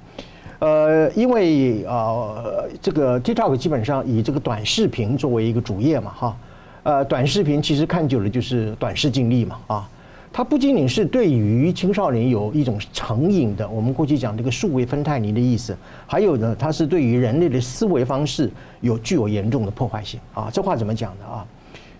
[0.59, 6.37] 呃，因为呃，这个 TikTok 基本上以这个短视频作为一个主业嘛哈。
[6.83, 9.89] 呃，短视频其实看久了就是短视近利嘛啊。
[10.33, 15.73] 它不仅仅是对于青少年有一种成瘾的，我们过去讲这个数位芬太尼的意思，
[16.05, 18.51] 还有呢，它是对于人类的思维方式
[18.81, 20.49] 有具有严重的破坏性啊。
[20.51, 21.45] 这话怎么讲的啊？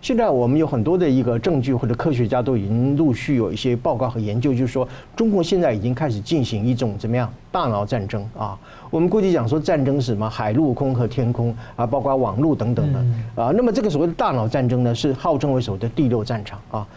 [0.02, 8.58] 现在我们有很多的一个证据，或者科学家都已经陆续有一些报告和研究，就是说中国现在已经开始进行一种怎么样大脑战争啊？
[8.89, 10.30] 我们过去讲说战争是什么？
[10.30, 13.00] 海陆空和天空啊，包括网络等等的
[13.43, 13.52] 啊。
[13.54, 16.88] 那么这个所谓的大脑战争呢，是号称为所谓的第六战场啊。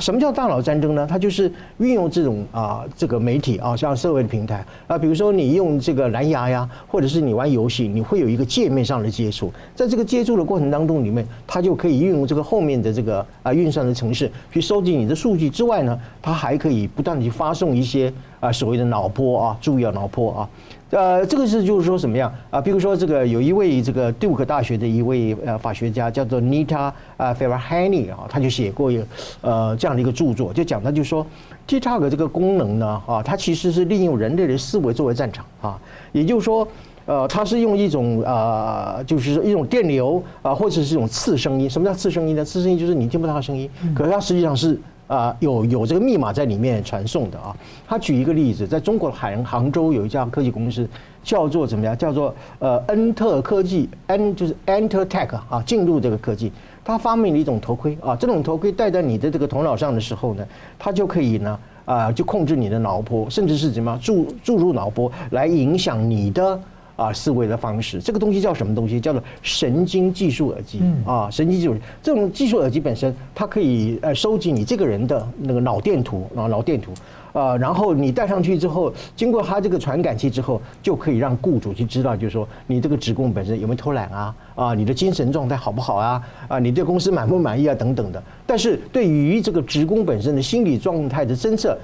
[0.00, 1.06] 什么叫大脑战争呢？
[1.08, 20.48] 它就是运用这种啊，这个媒体啊，像社会的平台啊，比如说你用这个蓝牙呀，或者是你玩游戏，你会有一个界面上的接触，在这个接触的过程当中里面，它就可以运用这个后面的这个啊运算的程式去收集你的数据之外呢，它还可以不断的去发送一些啊所谓的脑波啊，注意啊脑波啊。
[20.92, 22.60] 呃，这个是就是说什么样啊？
[22.60, 29.06] 比如说这个有一位这个杜克大学的一位呃法学家叫做 Nita 啊 Farahany 啊，他就写过一个
[29.40, 31.26] 呃这样的一个著作，就讲他就说
[31.66, 35.80] TikTok 这个功能呢啊，它其实是利用人类的思维作为战场啊，
[36.12, 36.68] 也就是说
[37.06, 41.70] 呃，它是用一种呃就是一种电流啊，或者是一种次声音。
[41.70, 42.44] 什么叫次声音呢？
[42.44, 44.78] 次声音就是你听不到它声音，可是它实际上是。
[45.12, 47.54] 啊，有有这个密码在里面传送的啊。
[47.86, 50.88] 他举一个例子，在中国的杭杭州有一家科技公司，
[51.22, 51.96] 叫做怎么样？
[51.98, 56.50] 叫做呃恩特科技，N 就是 Enter Tech 啊，进入这个科技。
[56.82, 60.44] 他发明了一种头盔啊，这种头盔戴在你的这个头脑上的时候呢，
[60.78, 66.58] 它就可以呢啊，就控制你的脑波，甚至是怎么样注注入脑波来影响你的。
[66.96, 69.00] 啊，思维的方式，这个东西叫什么东西？
[69.00, 76.92] 叫做神经技术耳机啊，神经技术这种技术耳机本身，它可以呃收集你这个人的那个脑电图啊，脑电图
[77.32, 88.22] 啊，然后你戴上去之后，经过它这个传感器之后，就可以让雇主去知道，就是说你这个职工本身有没有偷懒啊，啊，你的精神状态好不好啊，啊，你对公司满不满意啊，等等的。
[88.46, 91.76] 但是对于这个职工本身的心理状态的侦测。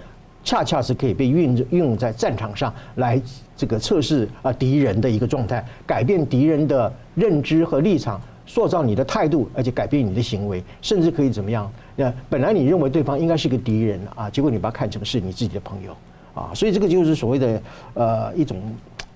[0.44, 3.20] 恰恰是可以被运运用在战场上来
[3.58, 11.68] 这个测试啊敌人的一个状态，改变敌人的认知和立场，塑造你的态度，而且改变你的行为，甚至可以怎么样？
[11.96, 15.92] 那本来你认为对方应该是个敌人啊，结果你把他看成是你自己的朋友
[16.40, 17.60] 啊，所以这个就是所谓的
[17.94, 18.56] 呃一种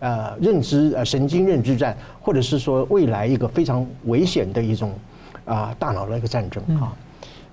[0.00, 4.92] 呃认知呃神经认知战，或者是说未来一个非常危险的一种
[5.44, 6.92] 啊大脑的一个战争啊。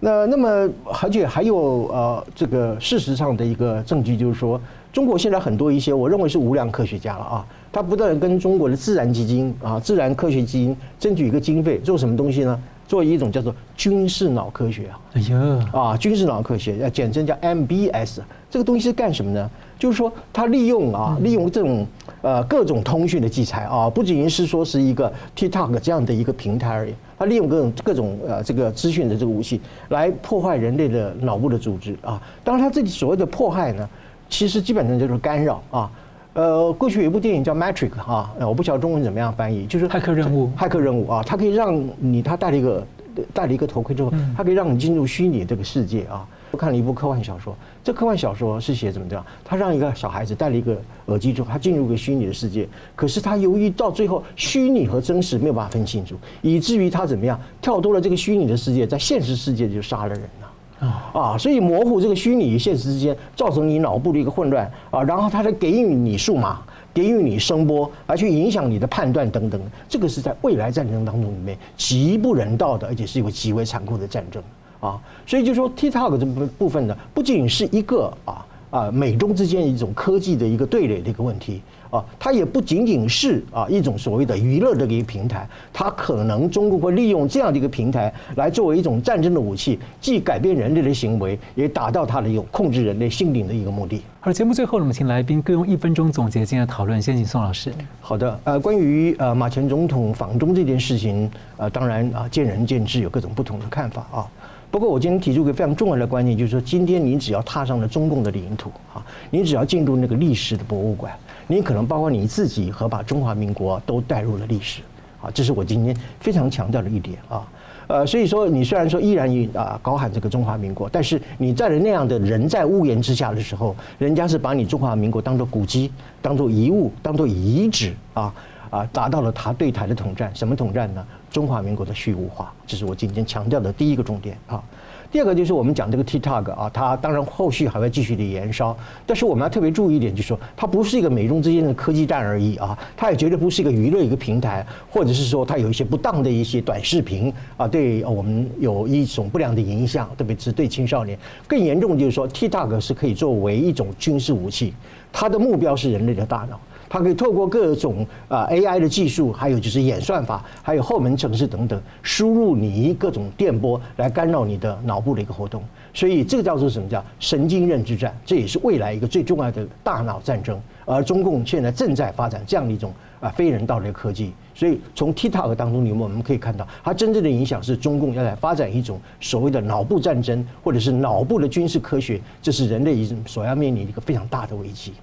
[0.02, 0.68] 那那么
[1.04, 4.60] 而且还有呃这个事实上的一个证据就是说，
[4.92, 7.46] 中国现在很多一些我认为是无良科学家了啊。
[7.72, 12.60] 他不断跟中国的自然基金啊、自然科学基金争取一个经费，做什么东西呢？
[12.88, 15.00] 做一种叫做军事脑科学啊。
[15.14, 18.22] 哎呀，啊，军事脑科学，要简称叫 MBS。
[18.50, 19.48] 这个东西是干什么呢？
[19.78, 21.86] 就是说，他利用啊，利用这种
[22.24, 26.94] 呃各种通讯的器材啊，不仅仅是说是一个 TikTok 这样的一个平台而已。
[27.20, 32.20] 他利用各种各种呃这个资讯的这个武器来破坏人类的脑部的组织啊。
[32.44, 33.88] 当然，他这里所谓的迫害呢，
[34.30, 35.92] 其实基本上就是干扰啊。
[36.34, 40.50] 呃，过去有一部电影叫《Matrix》啊，我不晓得中文怎么样翻译，就是骇客任务。
[40.56, 42.88] 骇客任务啊，它可以让你，他戴了一个
[43.34, 46.26] 戴了一个头盔之后，它可以让你进入虚拟这个世界啊。
[46.52, 49.26] 我看了一部科幻小说，这科幻小说是写怎么样？
[49.44, 60.39] 他让一个小孩子戴了一个耳机之后，他进入一个虚拟的世界，可是他由于到最后虚拟和真实没有办法分清楚，以至于他怎么样跳脱了这个虚拟的世界，在现实世界就杀了人了。
[60.80, 66.62] 啊，所以模糊这个虚拟与现实之间，造成你脑部的一个混乱啊，然后它再给予你数码，
[66.94, 69.60] 给予你声波，而去影响你的判断等等，
[69.90, 74.42] 这个是在未来战争当中里面极不人道的，而且是一个极为残酷的战争
[74.80, 74.98] 啊。
[75.28, 81.62] 所以就说 TikTok 这部部分呢，不仅是一个啊啊美中之间一种科技的一个对垒的一个问题。
[81.90, 94.04] 啊，它也不仅仅是啊一种所谓的娱乐的一个平台，它可能中国会利用这样的一个平台来作为一种战争的武器，既改变人类的行为，也达到它的有控制人类心灵的一个目的。
[94.20, 97.74] 好，节目最后我们请来宾各用一分钟总结今天的讨论，先请宋老师。
[98.00, 104.28] 好的，呃，关于呃马前总统访中这件事情，呃，当然啊见仁见智，有各种不同的看法啊。
[104.72, 111.12] 不过我今天提出一个非常重要的观念，就是说今天你只要踏上了中共的领土啊，你只要进入那个历史的博物馆。
[111.48, 114.82] 你可能包括你自己和把中华民国都带入了历史，
[115.20, 117.48] 啊，这是我今天非常强调的一点啊，
[117.88, 125.92] 呃，所以说你虽然说依然以啊高喊这个中华民国，但是你在了那样的人在屋檐之下的时候，人家是把你中华民国当做古迹、
[126.22, 128.32] 当做遗物、当做遗址啊
[128.70, 131.04] 啊，达到了他对台的统战，什么统战呢？
[131.32, 134.64] 中华民国的虚无化，这是我今天强调的第一个重点啊。
[135.12, 138.78] 第二个就是我们讲这个 TikTok 啊，它当然后续还会继续的延烧，
[139.08, 151.18] 但是我们要特别注意一点，就是说它不是一个美中之间的科技战而已啊，它也绝对不是一个娱乐一个平台，或者是说它有一些不当的一些短视频啊，对我们有一种不良的影响，特别是对青少年。
[151.48, 154.76] 更严重就是说，TikTok 是可以作为一种军事武器，
[155.12, 156.60] 它的目标是人类的大脑。
[156.90, 165.64] 它可以透过各种啊 AI 的技术，还有就是演算法，还有后门程式等等，输入你各种电波来干扰你的脑部的一个活动。
[165.94, 168.16] 所以这个叫做什么叫神经认知战？
[168.26, 170.60] 这也是未来一个最重要的大脑战争。
[170.86, 174.34] 而中共现在正在发展这样的一种啊非人道的科技。
[174.56, 184.94] 所以从 TikTok 当中，你们我们可以看到，它真正的影响是中共要来发展一种所谓的脑部战争，或者是脑部的军事科学，这是人类一所要面临一个非常大的危机。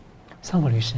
[0.43, 0.97] 尚博律师。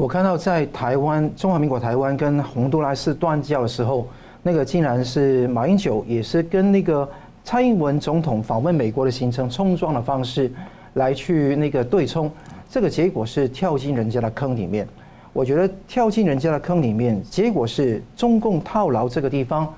[0.00, 4.08] 我看到在台湾，中华民国台湾跟洪都拉斯断交的时候，
[4.42, 7.06] 那个竟然是马英九也是跟那个
[7.44, 10.50] 蔡英文总统访问美国的行程冲撞的方式
[10.94, 12.30] 来去那个对冲，
[12.70, 14.88] 这个结果是跳进人家的坑里面。
[15.34, 19.70] 我觉得跳进人家的坑里面，结果是中共套牢这个地方，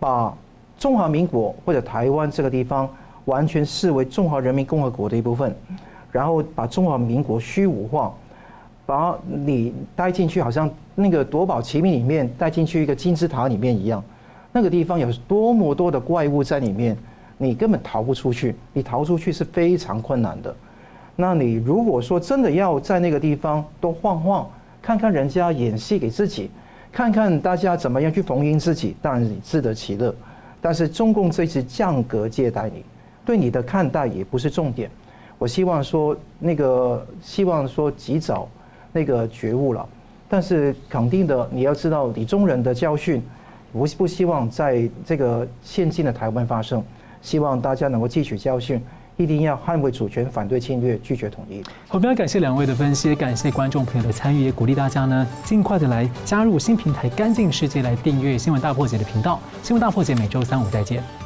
[0.00, 0.34] 把
[0.78, 2.88] 中华民国或者台湾这个地方
[3.26, 5.54] 完全视为中华人民共和国的一部分，
[6.10, 8.10] 然后把中华民国虚无化。
[8.86, 14.02] 把你带进去，好像那个夺宝奇兵里面带进去一个金字塔里面一样，
[14.52, 16.96] 那个地方有多么多的怪物在里面，
[17.36, 20.54] 你根本逃不出去，你逃出去是非常困难的。
[21.16, 24.48] 那你如果说真的要在那个地方多晃晃，
[24.80, 26.48] 看看人家演戏给自己，
[26.92, 30.14] 看看大家怎么样去逢迎自己，当然你自得其乐。
[30.60, 32.84] 但是中共这次降格接待你，
[33.24, 34.88] 对你的看待也不是重点。
[35.38, 38.48] 我希望说那个，希望说及早。
[38.96, 39.86] 那个觉悟了，
[40.26, 43.22] 但是肯定的，你要知道李宗仁的教训，
[43.74, 46.82] 不不希望在这个现今的台湾发生，
[47.20, 48.82] 希望大家能够汲取教训，
[49.18, 51.62] 一定要捍卫主权，反对侵略，拒绝统一。
[51.88, 61.25] 好，非常感谢两位的分析，感谢观众朋友的参与，也鼓励大家呢尽快的来加入新平台“干净世界”来订阅《新闻大破解》的频道，《新闻大破解》每周三五再见。